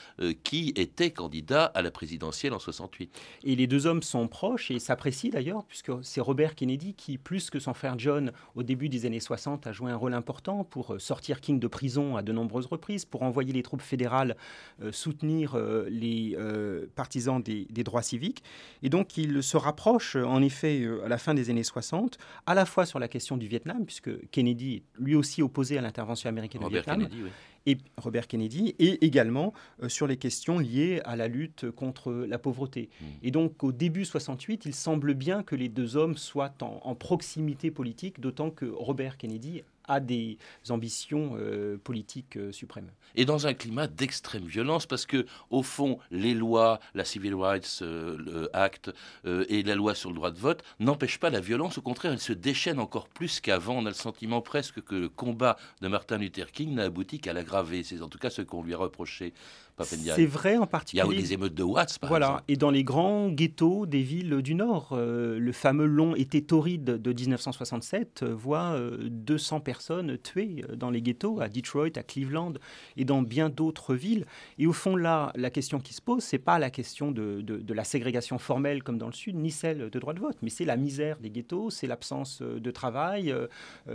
qui 0.44 0.72
était 0.76 1.10
candidat 1.10 1.64
à 1.66 1.82
la 1.82 1.90
présidentielle 1.90 2.52
en 2.52 2.58
68. 2.58 3.16
Et 3.44 3.56
les 3.56 3.66
deux 3.66 3.86
hommes 3.86 4.02
sont 4.02 4.28
proches 4.28 4.70
et 4.70 4.78
s'apprécient 4.78 5.30
d'ailleurs, 5.30 5.64
puisque 5.64 5.92
c'est 6.02 6.20
Robert 6.20 6.54
Kennedy 6.54 6.94
qui, 6.94 7.18
plus 7.18 7.50
que 7.50 7.58
son 7.58 7.74
frère 7.74 7.98
John, 7.98 8.32
au 8.54 8.62
début 8.62 8.88
des 8.88 9.06
années 9.06 9.20
60, 9.20 9.66
a 9.66 9.72
joué 9.72 9.90
un 9.90 9.96
rôle 9.96 10.14
important 10.14 10.64
pour 10.64 10.94
euh, 10.94 10.98
sortir 10.98 11.40
King 11.40 11.58
de 11.58 11.66
prison 11.66 12.16
à 12.16 12.22
de 12.22 12.32
nombreuses 12.32 12.66
reprises, 12.66 13.04
pour 13.04 13.22
envoyer 13.22 13.52
les 13.52 13.62
troupes 13.62 13.82
fédérales 13.82 14.36
euh, 14.82 14.92
soutenir 14.92 15.54
euh, 15.54 15.86
les 15.90 16.36
partisans 16.94 17.42
des, 17.42 17.66
droits 17.82 18.02
civiques. 18.02 18.42
Et 18.82 18.88
donc 18.88 19.16
il 19.16 19.42
se 19.42 19.56
rapproche, 19.56 20.16
en 20.16 20.40
effet, 20.42 20.86
à 21.04 21.08
la 21.08 21.18
fin 21.18 21.34
des 21.34 21.50
années 21.50 21.64
60, 21.64 22.18
à 22.46 22.54
la 22.54 22.64
fois 22.64 22.86
sur 22.86 22.98
la 22.98 23.08
question 23.08 23.36
du 23.36 23.46
Vietnam, 23.46 23.84
puisque 23.84 24.10
Kennedy 24.30 24.76
est 24.76 24.82
lui 24.98 25.14
aussi 25.14 25.42
opposé 25.42 25.78
à 25.78 25.80
l'intervention 25.80 26.28
américaine 26.28 26.64
au 26.64 26.68
Vietnam 26.68 27.08
et 27.64 27.78
Robert 27.96 28.26
Kennedy, 28.26 28.74
et 28.80 29.04
également 29.04 29.52
euh, 29.82 29.88
sur 29.88 30.08
les 30.08 30.16
questions 30.16 30.58
liées 30.58 31.00
à 31.04 31.14
la 31.14 31.28
lutte 31.28 31.70
contre 31.70 32.12
la 32.12 32.38
pauvreté. 32.38 32.90
Hmm. 33.00 33.04
Et 33.22 33.30
donc 33.30 33.62
au 33.62 33.70
début 33.70 34.04
68, 34.04 34.66
il 34.66 34.74
semble 34.74 35.14
bien 35.14 35.44
que 35.44 35.54
les 35.54 35.68
deux 35.68 35.96
hommes 35.96 36.16
soient 36.16 36.54
en 36.60 36.94
proximité 36.96 37.70
politique, 37.70 38.20
d'autant 38.20 38.50
que 38.50 38.66
Robert 38.66 39.16
Kennedy 39.16 39.62
a 39.88 40.00
des 40.00 40.38
ambitions 40.70 41.36
euh, 41.38 41.76
politiques 41.82 42.36
euh, 42.36 42.52
suprêmes. 42.52 42.90
Et 43.14 43.24
dans 43.24 43.46
un 43.46 43.54
climat 43.54 43.86
d'extrême 43.86 44.44
violence, 44.44 44.86
parce 44.86 45.06
que 45.06 45.26
au 45.50 45.62
fond, 45.62 45.98
les 46.10 46.34
lois, 46.34 46.80
la 46.94 47.04
Civil 47.04 47.34
Rights 47.34 47.80
euh, 47.82 48.48
Act 48.52 48.90
et 49.24 49.62
la 49.62 49.74
loi 49.74 49.94
sur 49.94 50.10
le 50.10 50.16
droit 50.16 50.30
de 50.30 50.38
vote 50.38 50.62
n'empêchent 50.80 51.18
pas 51.18 51.30
la 51.30 51.40
violence. 51.40 51.78
Au 51.78 51.82
contraire, 51.82 52.12
elles 52.12 52.20
se 52.20 52.32
déchaînent 52.32 52.80
encore 52.80 53.08
plus 53.08 53.40
qu'avant. 53.40 53.76
On 53.76 53.86
a 53.86 53.90
le 53.90 53.94
sentiment 53.94 54.40
presque 54.40 54.82
que 54.82 54.94
le 54.94 55.08
combat 55.08 55.56
de 55.80 55.88
Martin 55.88 56.18
Luther 56.18 56.50
King 56.52 56.74
n'a 56.74 56.84
abouti 56.84 57.20
qu'à 57.20 57.32
l'aggraver. 57.32 57.82
C'est 57.82 58.00
en 58.02 58.08
tout 58.08 58.18
cas 58.18 58.30
ce 58.30 58.42
qu'on 58.42 58.62
lui 58.62 58.74
a 58.74 58.78
reproché. 58.78 59.34
C'est 59.84 60.26
vrai 60.26 60.58
en 60.58 60.66
particulier. 60.66 61.02
Il 61.04 61.12
y 61.12 61.16
a 61.16 61.18
eu 61.18 61.22
des 61.22 61.32
émeutes 61.32 61.54
de 61.54 61.62
Watts, 61.62 61.98
par 61.98 62.08
voilà. 62.08 62.44
Et 62.46 62.56
dans 62.56 62.70
les 62.70 62.84
grands 62.84 63.30
ghettos 63.30 63.86
des 63.86 64.02
villes 64.02 64.42
du 64.42 64.54
Nord, 64.54 64.96
le 64.96 65.52
fameux 65.52 65.86
long 65.86 66.14
été 66.14 66.42
torride 66.42 66.84
de 66.84 67.12
1967 67.12 68.22
euh, 68.22 68.34
voit 68.34 68.78
200 69.00 69.56
euh, 69.56 69.60
personnes 69.72 70.18
tuées 70.18 70.64
dans 70.76 70.90
les 70.90 71.00
ghettos, 71.00 71.40
à 71.40 71.48
Detroit, 71.48 71.96
à 71.96 72.02
Cleveland 72.02 72.54
et 72.98 73.06
dans 73.06 73.22
bien 73.22 73.48
d'autres 73.48 73.94
villes. 73.94 74.26
Et 74.58 74.66
au 74.66 74.74
fond, 74.74 74.96
là, 74.96 75.32
la 75.34 75.50
question 75.50 75.80
qui 75.80 75.94
se 75.94 76.02
pose, 76.02 76.22
c'est 76.22 76.44
pas 76.50 76.58
la 76.58 76.70
question 76.70 77.10
de, 77.10 77.40
de, 77.40 77.74
la 77.74 77.84
ségrégation 77.84 78.36
formelle 78.38 78.82
comme 78.82 78.98
dans 78.98 79.06
le 79.06 79.14
Sud, 79.14 79.34
ni 79.36 79.50
celle 79.50 79.88
de 79.88 79.98
droit 79.98 80.12
de 80.12 80.20
vote, 80.20 80.36
mais 80.42 80.50
c'est 80.50 80.66
la 80.66 80.76
misère 80.76 81.16
des 81.20 81.30
ghettos, 81.30 81.70
c'est 81.70 81.86
l'absence 81.86 82.42
de 82.42 82.70
travail, 82.70 83.34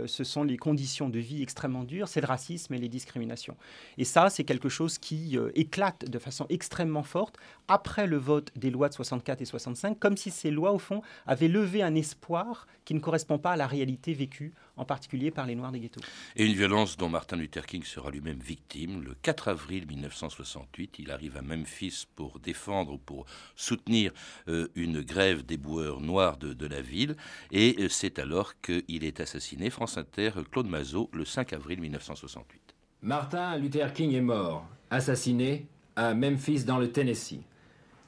ce 0.06 0.24
sont 0.24 0.42
les 0.42 0.56
conditions 0.56 1.08
de 1.08 1.20
vie 1.20 1.42
extrêmement 1.42 1.84
dures, 1.84 2.08
c'est 2.08 2.20
le 2.20 2.26
racisme 2.26 2.74
et 2.74 2.78
les 2.78 2.88
discriminations. 2.88 3.56
Et 3.98 4.04
ça, 4.04 4.30
c'est 4.30 4.44
quelque 4.44 4.68
chose 4.68 4.98
qui 4.98 5.38
éclate 5.54 6.10
de 6.10 6.18
façon 6.18 6.46
extrêmement 6.48 7.04
forte 7.04 7.36
après 7.68 8.08
le 8.08 8.16
vote 8.16 8.50
des 8.56 8.70
lois 8.70 8.88
de 8.88 8.94
64 8.94 9.42
et 9.42 9.44
65, 9.44 9.98
comme 9.98 10.16
si 10.16 10.30
ces 10.32 10.50
lois, 10.50 10.72
au 10.72 10.78
fond, 10.78 11.02
avaient 11.26 11.48
levé 11.48 11.82
un 11.82 11.94
espoir 11.94 12.66
qui 12.84 12.94
ne 12.94 13.00
correspond 13.00 13.38
pas 13.38 13.52
à 13.52 13.56
la 13.56 13.66
réalité 13.66 14.14
vécue, 14.14 14.54
en 14.78 14.84
particulier 14.84 15.30
par 15.30 15.46
les 15.46 15.54
Noirs 15.54 15.72
des 15.72 15.80
ghettos. 15.80 16.00
Et 16.36 16.46
une 16.46 16.54
violence 16.54 16.96
dont 16.96 17.08
Martin 17.08 17.36
Luther 17.36 17.66
King 17.66 17.82
sera 17.82 18.10
lui-même 18.10 18.38
victime. 18.38 19.02
Le 19.02 19.14
4 19.22 19.48
avril 19.48 19.86
1968, 19.86 21.00
il 21.00 21.10
arrive 21.10 21.36
à 21.36 21.42
Memphis 21.42 22.06
pour 22.14 22.38
défendre, 22.38 22.98
pour 22.98 23.26
soutenir 23.56 24.12
euh, 24.48 24.68
une 24.74 25.02
grève 25.02 25.44
des 25.44 25.56
boueurs 25.56 26.00
noirs 26.00 26.36
de, 26.38 26.66
la 26.66 26.80
ville. 26.80 27.16
Et 27.50 27.76
euh, 27.80 27.88
c'est 27.88 28.18
alors 28.18 28.60
qu'il 28.60 29.04
est 29.04 29.20
assassiné. 29.20 29.70
France 29.70 29.98
Inter, 29.98 30.30
Claude 30.50 30.68
Mazot, 30.68 31.10
le 31.12 31.24
5 31.24 31.52
avril 31.52 31.80
1968. 31.80 32.60
Martin 33.02 33.56
Luther 33.56 33.92
King 33.92 34.14
est 34.14 34.20
mort, 34.20 34.66
assassiné 34.90 35.66
à 35.96 36.14
Memphis 36.14 36.64
dans 36.64 36.78
le 36.78 36.90
Tennessee. 36.90 37.40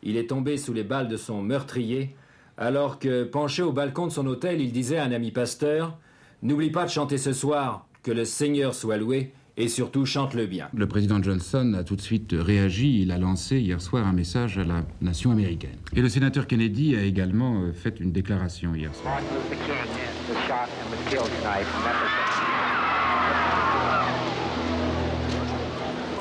Il 0.03 0.17
est 0.17 0.29
tombé 0.29 0.57
sous 0.57 0.73
les 0.73 0.85
balles 0.85 1.09
de 1.09 1.17
son 1.17 1.43
meurtrier 1.43 2.15
alors 2.61 2.99
que, 2.99 3.25
penché 3.25 3.63
au 3.63 3.73
balcon 3.73 4.07
de 4.07 4.13
son 4.13 4.27
hôtel, 4.27 4.61
il 4.61 4.71
disait 4.71 4.99
à 4.99 5.05
un 5.05 5.13
ami 5.13 5.31
pasteur 5.31 5.99
N'oublie 6.43 6.71
pas 6.71 6.87
de 6.87 6.91
chanter 6.91 7.19
ce 7.19 7.35
soir, 7.35 7.87
que 8.03 8.11
le 8.11 8.25
Seigneur 8.25 8.75
soit 8.75 8.97
loué, 8.97 9.33
et 9.59 9.69
surtout 9.69 10.07
chante-le 10.07 10.47
bien. 10.47 10.69
Le 10.75 10.87
président 10.87 11.23
Johnson 11.23 11.75
a 11.79 11.85
tout 11.85 11.97
de 11.97 12.01
suite 12.01 12.33
réagi. 12.33 13.03
Il 13.03 13.13
a 13.13 13.19
lancé 13.19 13.59
hier 13.59 13.79
soir 13.83 14.07
un 14.07 14.15
message 14.15 14.57
à 14.57 14.65
la 14.65 14.83
nation 15.03 15.33
américaine. 15.33 15.77
Et 15.95 16.01
le 16.01 16.09
sénateur 16.09 16.47
Kennedy 16.47 16.97
a 16.97 17.03
également 17.03 17.61
euh, 17.61 17.73
fait 17.75 18.01
une 18.01 18.11
déclaration 18.11 18.75
hier 18.75 18.91
soir. 18.95 19.21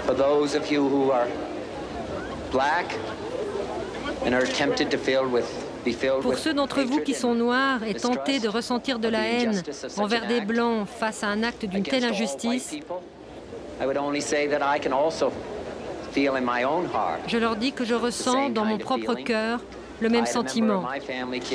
For 0.06 0.16
those 0.16 0.56
of 0.56 0.70
you 0.70 0.82
who 0.82 1.12
are 1.12 1.28
black 2.52 2.94
and 4.26 4.34
are 4.34 4.46
tempted 4.46 4.90
to 4.90 4.98
feel 4.98 5.26
with 5.26 5.69
pour 6.22 6.38
ceux 6.38 6.54
d'entre 6.54 6.82
vous 6.82 7.02
qui 7.02 7.14
sont 7.14 7.34
noirs 7.34 7.84
et 7.84 7.94
tentés 7.94 8.40
de 8.40 8.48
ressentir 8.48 9.00
de 9.00 9.08
la 9.08 9.22
haine 9.22 9.62
envers 9.98 10.28
des 10.28 10.42
blancs 10.42 10.88
face 10.88 11.24
à 11.24 11.28
un 11.28 11.44
acte 11.44 11.66
d'une 11.66 11.84
telle 11.84 12.06
injustice, 12.06 12.76
je 17.28 17.38
leur 17.38 17.56
dis 17.56 17.72
que 17.72 17.86
je 17.86 17.94
ressens 17.94 18.50
dans 18.50 18.66
mon 18.66 18.78
propre 18.78 19.16
cœur 19.16 19.62
le 20.02 20.10
même 20.10 20.26
sentiment. 20.26 20.84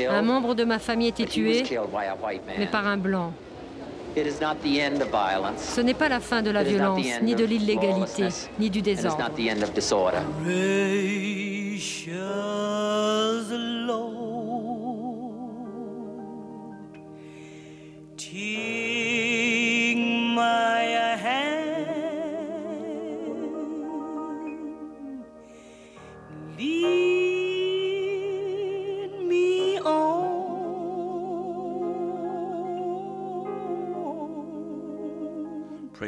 Un 0.08 0.22
membre 0.22 0.54
de 0.54 0.64
ma 0.64 0.78
famille 0.78 1.06
a 1.06 1.10
été 1.10 1.26
tué, 1.26 1.62
mais 2.58 2.66
par 2.66 2.86
un 2.86 2.96
blanc. 2.96 3.32
Ce 5.56 5.80
n'est 5.80 5.94
pas 5.94 6.08
la 6.08 6.20
fin 6.20 6.40
de 6.40 6.50
la 6.50 6.62
violence, 6.62 7.04
ni 7.22 7.34
de 7.34 7.44
l'illégalité, 7.44 8.28
ni 8.58 8.70
du 8.70 8.80
désordre. 8.80 9.18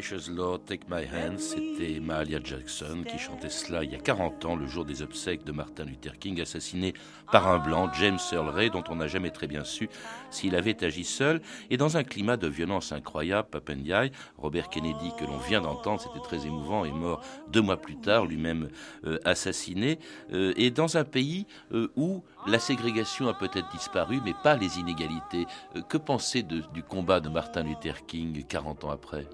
Take 0.09 0.85
My 0.89 1.05
Hand, 1.05 1.41
c'était 1.41 1.99
Mahalia 1.99 2.39
Jackson 2.43 3.03
qui 3.09 3.19
chantait 3.19 3.49
cela 3.49 3.83
il 3.83 3.91
y 3.91 3.97
a 3.97 3.99
40 3.99 4.45
ans, 4.45 4.55
le 4.55 4.67
jour 4.69 4.85
des 4.85 5.03
obsèques 5.03 5.43
de 5.43 5.51
Martin 5.51 5.85
Luther 5.85 6.17
King, 6.21 6.41
assassiné 6.41 6.95
par 7.33 7.49
un 7.49 7.59
blanc, 7.59 7.91
James 7.99 8.19
Earl 8.31 8.49
Ray, 8.49 8.71
dont 8.71 8.85
on 8.89 8.97
n'a 8.97 9.09
jamais 9.09 9.31
très 9.31 9.49
bien 9.49 9.65
su 9.65 9.89
s'il 10.31 10.55
avait 10.55 10.85
agi 10.85 11.03
seul. 11.03 11.41
Et 11.71 11.77
dans 11.77 11.97
un 11.97 12.05
climat 12.05 12.37
de 12.37 12.47
violence 12.47 12.93
incroyable, 12.93 13.49
Papendiaï, 13.51 14.13
Robert 14.39 14.69
Kennedy, 14.69 15.11
que 15.19 15.25
l'on 15.25 15.39
vient 15.39 15.61
d'entendre, 15.61 16.01
c'était 16.01 16.23
très 16.23 16.47
émouvant, 16.47 16.85
est 16.85 16.93
mort 16.93 17.21
deux 17.51 17.63
mois 17.63 17.77
plus 17.77 17.97
tard, 17.97 18.27
lui-même 18.27 18.69
euh, 19.07 19.19
assassiné. 19.25 19.99
Euh, 20.33 20.53
et 20.57 20.71
dans 20.71 20.97
un 20.97 21.05
pays 21.05 21.47
euh, 21.73 21.91
où 21.97 22.23
la 22.47 22.61
ségrégation 22.61 23.27
a 23.27 23.35
peut-être 23.35 23.73
disparu, 23.73 24.21
mais 24.25 24.35
pas 24.45 24.57
les 24.57 24.79
inégalités. 24.79 25.47
que 25.89 25.99
penser 25.99 26.45
du 26.45 26.83
combat 26.85 27.19
de 27.19 27.29
Martin 27.29 27.65
Luther 27.65 28.07
King 28.07 28.45
40 28.47 28.85
ans 28.85 28.91
après? 28.91 29.27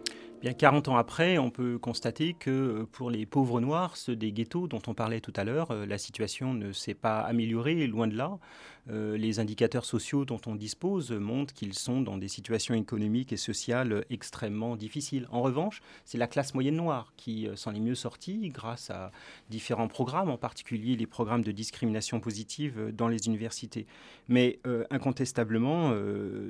Bien 0.43 0.55
40 0.55 0.89
ans 0.89 0.97
après, 0.97 1.39
on 1.39 1.51
peut 1.51 1.79
constater 1.79 2.35
que 2.35 2.51
euh, 2.51 2.85
pour 2.91 3.13
les 3.13 3.27
pauvres 3.27 3.61
noirs, 3.61 3.97
ceux 3.97 4.17
des 4.17 4.33
ghettos 4.33 4.67
dont 4.67 4.83
on 4.89 4.93
parlait 4.93 5.21
tout 5.21 5.33
à 5.37 5.45
l'heure, 5.45 5.71
euh, 5.71 5.87
la 5.87 5.99
situation 5.99 6.53
ne 6.53 6.73
s'est 6.73 6.95
pas 6.95 7.21
améliorée, 7.21 7.87
loin 7.87 8.09
de 8.09 8.17
là. 8.17 8.41
Euh, 8.91 9.17
les 9.17 9.39
indicateurs 9.39 9.85
sociaux 9.85 10.25
dont 10.25 10.41
on 10.47 10.57
dispose 10.57 11.13
montrent 11.13 11.55
qu'ils 11.55 11.75
sont 11.75 12.01
dans 12.01 12.19
des 12.19 12.27
situations 12.27 12.75
économiques 12.75 13.33
et 13.33 13.37
sociales 13.37 14.05
extrêmement 14.11 14.77
difficiles. 14.77 15.29
En 15.31 15.41
revanche, 15.43 15.83
c'est 16.05 16.19
la 16.19 16.27
classe 16.27 16.53
moyenne 16.55 16.77
noire 16.77 17.13
qui 17.17 17.49
s'en 17.55 17.75
est 17.75 17.81
mieux 17.81 17.95
sortie 17.95 18.49
grâce 18.49 18.91
à 18.91 19.13
différents 19.51 19.87
programmes, 19.87 20.31
en 20.31 20.37
particulier 20.37 20.97
les 20.97 21.07
programmes 21.07 21.43
de 21.43 21.53
discrimination 21.53 22.19
positive 22.19 22.93
dans 22.93 23.09
les 23.09 23.27
universités. 23.27 23.87
Mais 24.29 24.59
incontestablement, 24.91 25.95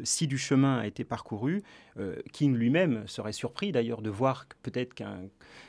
si 0.04 0.26
du 0.26 0.38
chemin 0.38 0.78
a 0.78 0.86
été 0.86 1.04
parcouru, 1.04 1.62
King 2.32 2.54
lui-même 2.54 3.06
serait 3.06 3.32
surpris 3.32 3.72
d'ailleurs 3.72 4.02
de 4.02 4.10
voir 4.10 4.46
peut-être 4.62 4.94
qu'un 4.94 5.20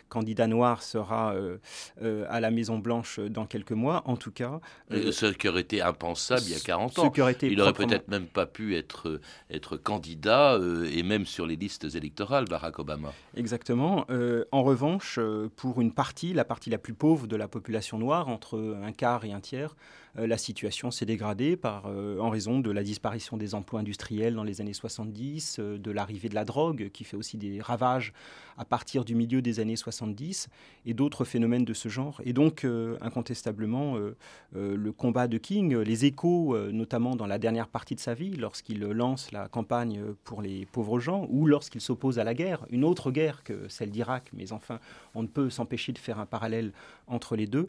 candidat 0.10 0.48
noir 0.48 0.84
sera 0.84 1.34
euh, 1.34 1.58
euh, 2.02 2.26
à 2.30 2.39
la 2.39 2.52
Maison 2.52 2.78
Blanche 2.78 3.20
dans 3.20 3.46
quelques 3.46 3.72
mois, 3.72 4.04
en 4.06 4.16
tout 4.16 4.32
cas. 4.32 4.60
Euh, 4.92 5.12
ce 5.12 5.28
qui 5.28 5.48
aurait 5.48 5.62
été 5.62 5.82
impensable 5.82 6.42
il 6.46 6.52
y 6.52 6.56
a 6.56 6.60
40 6.60 7.00
ans. 7.00 7.12
il 7.42 7.62
aurait 7.62 7.74
peut-être 7.74 8.08
même 8.08 8.28
pas 8.28 8.46
pu 8.46 8.76
être, 8.76 9.20
être 9.50 9.78
candidat 9.78 10.60
et 10.92 11.04
même 11.04 11.26
sur 11.26 11.46
les 11.46 11.56
listes 11.56 11.96
électorales, 11.96 12.46
Barack 12.46 12.80
Obama. 12.80 13.13
Exactement. 13.36 14.06
en 14.52 14.63
revanche, 14.63 15.20
pour 15.56 15.82
une 15.82 15.94
partie, 15.94 16.34
la 16.34 16.46
partie 16.46 16.70
la 16.70 16.78
plus 16.78 16.94
pauvre 16.94 17.28
de 17.28 17.36
la 17.36 17.48
population 17.48 17.98
noire, 17.98 18.28
entre 18.28 18.78
un 18.84 18.92
quart 18.92 19.26
et 19.26 19.34
un 19.34 19.39
tiers, 19.39 19.76
la 20.15 20.38
situation 20.38 20.91
s'est 20.91 21.06
dégradée 21.06 21.58
par, 21.58 21.86
en 21.86 22.30
raison 22.30 22.60
de 22.60 22.69
la 22.69 22.84
disparition 22.84 23.38
des 23.38 23.56
emplois 23.56 23.80
industriels 23.80 24.36
dans 24.36 24.43
les 24.43 24.62
années 24.62 24.73
70, 24.73 25.60
de 25.60 25.91
l'arrivée 25.91 26.30
de 26.30 26.36
la 26.36 26.45
drogue 26.45 26.89
qui 26.93 27.04
fait 27.04 27.17
aussi 27.17 27.38
des 27.38 27.62
ravages 27.62 28.13
à 28.58 28.65
partir 28.65 29.06
du 29.06 29.15
milieu 29.15 29.41
des 29.41 29.60
années 29.60 29.76
70 29.76 30.49
et 30.86 30.93
d'autres 30.93 31.26
phénomènes 31.26 31.65
de 31.65 31.73
ce 31.73 31.89
genre. 31.89 32.21
Et 32.26 32.34
donc, 32.34 32.63
euh, 32.63 32.97
incontestablement, 33.02 33.97
euh, 33.97 34.15
euh, 34.56 34.76
le 34.76 34.91
combat 34.91 35.28
de 35.28 35.38
King, 35.38 35.76
les 35.78 36.06
échos, 36.06 36.58
notamment 36.71 37.15
dans 37.15 37.28
la 37.28 37.38
dernière 37.38 37.67
partie 37.67 37.95
de 37.95 37.99
sa 37.99 38.13
vie, 38.13 38.36
lorsqu'il 38.36 38.80
lance 38.80 39.32
la 39.32 39.47
campagne 39.47 40.02
pour 40.23 40.41
les 40.41 40.65
pauvres 40.65 40.99
gens, 40.99 41.28
ou 41.30 41.47
lorsqu'il 41.47 41.82
s'oppose 41.82 42.19
à 42.19 42.23
la 42.23 42.34
guerre, 42.34 42.65
une 42.69 42.84
autre 42.84 43.12
guerre 43.12 43.43
que 43.43 43.67
celle 43.67 43.91
d'Irak, 43.91 44.30
mais 44.34 44.52
enfin, 44.52 44.80
on 45.15 45.23
ne 45.23 45.28
peut 45.28 45.49
s'empêcher 45.49 45.91
de 45.91 45.97
faire 45.97 46.19
un 46.19 46.26
parallèle 46.26 46.71
entre 47.08 47.36
les 47.36 47.47
deux, 47.47 47.67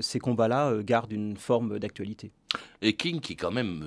ces 0.00 0.18
combats-là 0.18 0.82
gardent 0.82 1.12
une 1.12 1.36
forme 1.36 1.78
d'actualité. 1.78 2.32
Et 2.80 2.94
King, 2.94 3.20
qui 3.20 3.34
est 3.34 3.36
quand 3.36 3.52
même, 3.52 3.82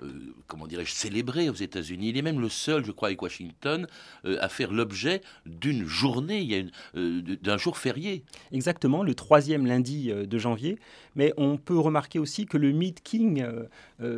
euh, 0.00 0.04
euh, 0.04 0.34
comment 0.46 0.66
dirais-je, 0.66 0.92
célébré 0.92 1.48
aux 1.48 1.54
États-Unis, 1.54 2.10
il 2.10 2.16
est 2.16 2.22
même 2.22 2.40
le 2.40 2.48
seul, 2.48 2.84
je 2.84 2.92
crois, 2.92 3.08
avec 3.08 3.20
Washington, 3.20 3.86
euh, 4.24 4.38
à 4.40 4.48
faire 4.48 4.72
l'objet 4.72 5.22
d'une 5.46 5.84
journée, 5.86 6.40
il 6.40 6.52
y 6.52 6.56
a 6.56 6.62
d'un 7.42 7.58
jour 7.58 7.76
férié. 7.76 8.24
Exactement, 8.52 9.02
le 9.02 9.14
troisième 9.14 9.66
lundi 9.66 10.12
de 10.12 10.38
janvier. 10.38 10.78
Mais 11.16 11.32
on 11.36 11.56
peut 11.56 11.78
remarquer 11.78 12.18
aussi 12.18 12.46
que 12.46 12.56
le 12.56 12.70
mythe 12.70 13.02
King 13.02 13.44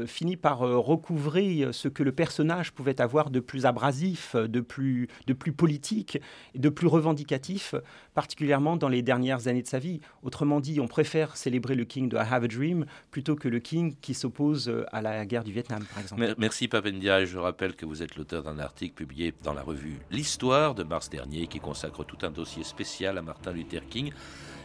finit 0.07 0.37
par 0.37 0.59
recouvrer 0.59 1.68
ce 1.73 1.88
que 1.88 2.03
le 2.03 2.12
personnage 2.12 2.73
pouvait 2.73 3.01
avoir 3.01 3.31
de 3.31 3.40
plus 3.40 3.64
abrasif, 3.64 4.37
de 4.37 4.61
plus, 4.61 5.09
de 5.27 5.33
plus 5.33 5.53
politique, 5.53 6.20
de 6.55 6.68
plus 6.68 6.87
revendicatif, 6.87 7.75
particulièrement 8.20 8.76
dans 8.76 8.90
les 8.90 9.00
dernières 9.00 9.48
années 9.48 9.62
de 9.62 9.66
sa 9.66 9.78
vie. 9.78 10.02
Autrement 10.22 10.61
dit, 10.61 10.78
on 10.78 10.87
préfère 10.87 11.38
célébrer 11.38 11.74
le 11.74 11.87
King 11.87 12.11
de 12.11 12.18
I 12.18 12.20
Have 12.20 12.44
a 12.44 12.48
Dream 12.48 12.85
plutôt 13.11 13.35
que 13.35 13.48
le 13.48 13.61
King 13.61 13.94
qui 14.02 14.12
s'oppose 14.12 14.68
euh, 14.68 14.85
à 14.92 15.00
la 15.00 15.24
guerre 15.24 15.42
du 15.42 15.52
Vietnam, 15.52 15.83
par 15.90 16.02
exemple. 16.02 16.35
Merci 16.37 16.68
Papendia. 16.68 17.24
Je 17.24 17.38
rappelle 17.38 17.74
que 17.74 17.87
vous 17.87 18.02
êtes 18.02 18.16
l'auteur 18.16 18.42
d'un 18.42 18.59
article 18.59 18.92
publié 18.92 19.33
dans 19.42 19.54
la 19.54 19.62
revue 19.62 20.00
L'Histoire 20.11 20.74
de 20.74 20.83
mars 20.83 21.09
dernier 21.09 21.46
qui 21.46 21.61
consacre 21.61 22.04
tout 22.04 22.18
un 22.20 22.30
dossier 22.30 22.62
spécial 22.62 23.16
à 23.16 23.22
Martin 23.22 23.52
Luther 23.52 23.88
King. 23.88 24.12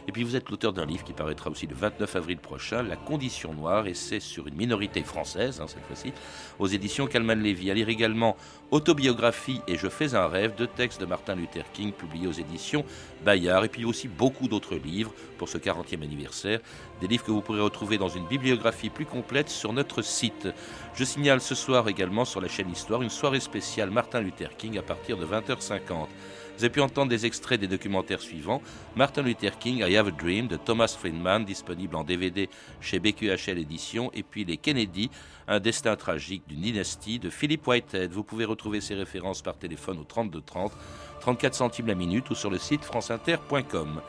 Et 0.08 0.12
puis 0.12 0.22
vous 0.22 0.36
êtes 0.36 0.50
l'auteur 0.50 0.72
d'un 0.72 0.86
livre 0.86 1.02
qui 1.02 1.12
paraîtra 1.12 1.50
aussi 1.50 1.66
le 1.66 1.74
29 1.74 2.14
avril 2.14 2.38
prochain, 2.38 2.82
La 2.82 2.96
condition 2.96 3.52
noire, 3.54 3.86
et 3.86 3.94
c'est 3.94 4.20
sur 4.20 4.46
une 4.46 4.54
minorité 4.54 5.02
française, 5.02 5.60
hein, 5.60 5.66
cette 5.66 5.84
fois-ci, 5.84 6.12
aux 6.58 6.68
éditions 6.68 7.06
Calman 7.06 7.34
Lévy. 7.34 7.70
À 7.70 7.74
lire 7.74 7.88
également 7.88 8.36
Autobiographie 8.72 9.60
et 9.68 9.76
Je 9.76 9.88
fais 9.88 10.14
un 10.14 10.26
rêve, 10.26 10.54
deux 10.56 10.66
textes 10.66 11.00
de 11.00 11.06
Martin 11.06 11.36
Luther 11.36 11.64
King 11.72 11.92
publiés 11.92 12.26
aux 12.26 12.32
éditions 12.32 12.84
Bayard, 13.24 13.64
et 13.64 13.68
puis 13.68 13.84
aussi 13.84 14.08
beaucoup 14.08 14.48
d'autres 14.48 14.74
livres 14.74 15.12
pour 15.38 15.48
ce 15.48 15.56
40e 15.56 16.02
anniversaire, 16.02 16.58
des 17.00 17.06
livres 17.06 17.24
que 17.24 17.30
vous 17.30 17.42
pourrez 17.42 17.60
retrouver 17.60 17.96
dans 17.96 18.08
une 18.08 18.26
bibliographie 18.26 18.90
plus 18.90 19.06
complète 19.06 19.48
sur 19.48 19.72
notre 19.72 20.02
site. 20.02 20.48
Je 20.94 21.04
signale 21.04 21.40
ce 21.40 21.54
soir 21.54 21.88
également 21.88 22.24
sur 22.24 22.40
la 22.40 22.48
chaîne 22.48 22.70
Histoire 22.70 23.02
une 23.02 23.10
soirée 23.10 23.40
spéciale 23.40 23.90
Martin 23.90 24.20
Luther 24.20 24.56
King 24.56 24.78
à 24.78 24.82
partir 24.82 25.16
de 25.16 25.26
20h50. 25.26 26.08
Vous 26.56 26.64
avez 26.64 26.72
pu 26.72 26.80
entendre 26.80 27.10
des 27.10 27.26
extraits 27.26 27.60
des 27.60 27.66
documentaires 27.66 28.22
suivants 28.22 28.62
Martin 28.94 29.20
Luther 29.20 29.58
King, 29.58 29.84
I 29.86 29.94
Have 29.94 30.08
a 30.08 30.10
Dream 30.10 30.46
de 30.46 30.56
Thomas 30.56 30.96
Friedman, 30.98 31.44
disponible 31.44 31.94
en 31.96 32.02
DVD 32.02 32.48
chez 32.80 32.98
BQHL 32.98 33.58
Éditions, 33.58 34.10
et 34.14 34.22
puis 34.22 34.46
Les 34.46 34.56
Kennedy, 34.56 35.10
un 35.48 35.60
destin 35.60 35.96
tragique 35.96 36.44
d'une 36.48 36.62
dynastie 36.62 37.18
de 37.18 37.28
Philip 37.28 37.66
Whitehead. 37.66 38.10
Vous 38.10 38.24
pouvez 38.24 38.46
retrouver 38.56 38.80
ces 38.80 38.94
références 38.94 39.42
par 39.42 39.56
téléphone 39.56 39.98
au 39.98 40.04
32 40.04 40.40
30, 40.40 40.72
34 41.20 41.54
centimes 41.54 41.86
la 41.86 41.94
minute 41.94 42.30
ou 42.30 42.34
sur 42.34 42.50
le 42.50 42.58
site 42.58 42.84
franceinter.com. 42.84 44.00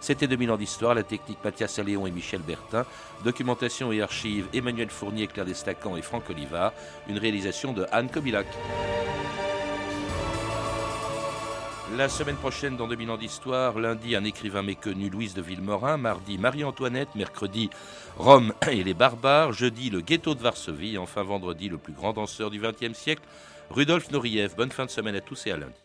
C'était 0.00 0.28
2000 0.28 0.52
ans 0.52 0.56
d'histoire, 0.56 0.94
la 0.94 1.02
technique 1.02 1.38
Mathias 1.42 1.78
Alléon 1.80 2.06
et 2.06 2.12
Michel 2.12 2.40
Bertin, 2.40 2.86
documentation 3.24 3.90
et 3.90 4.02
archives 4.02 4.46
Emmanuel 4.54 4.90
Fournier, 4.90 5.26
Claire 5.26 5.46
Destacan 5.46 5.96
et 5.96 6.02
Franck 6.02 6.30
Olivard, 6.30 6.72
une 7.08 7.18
réalisation 7.18 7.72
de 7.72 7.84
Anne 7.90 8.08
Kobilac. 8.08 8.46
La 11.96 12.08
semaine 12.08 12.36
prochaine, 12.36 12.76
dans 12.76 12.86
2000 12.88 13.10
ans 13.10 13.16
d'histoire, 13.16 13.78
lundi, 13.78 14.14
un 14.16 14.24
écrivain 14.24 14.62
méconnu, 14.62 15.08
Louise 15.08 15.34
de 15.34 15.40
Villemorin, 15.40 15.96
mardi, 15.96 16.36
Marie-Antoinette, 16.36 17.14
mercredi, 17.14 17.70
Rome 18.18 18.52
et 18.70 18.84
les 18.84 18.94
barbares, 18.94 19.52
jeudi, 19.52 19.88
le 19.88 20.02
ghetto 20.02 20.34
de 20.34 20.42
Varsovie, 20.42 20.98
enfin 20.98 21.22
vendredi, 21.22 21.68
le 21.68 21.78
plus 21.78 21.94
grand 21.94 22.12
danseur 22.12 22.50
du 22.50 22.60
XXe 22.60 22.96
siècle, 22.96 23.22
Rudolf 23.70 24.10
Nureyev. 24.10 24.54
Bonne 24.56 24.70
fin 24.70 24.86
de 24.86 24.90
semaine 24.90 25.16
à 25.16 25.20
tous 25.20 25.46
et 25.46 25.52
à 25.52 25.56
lundi. 25.56 25.82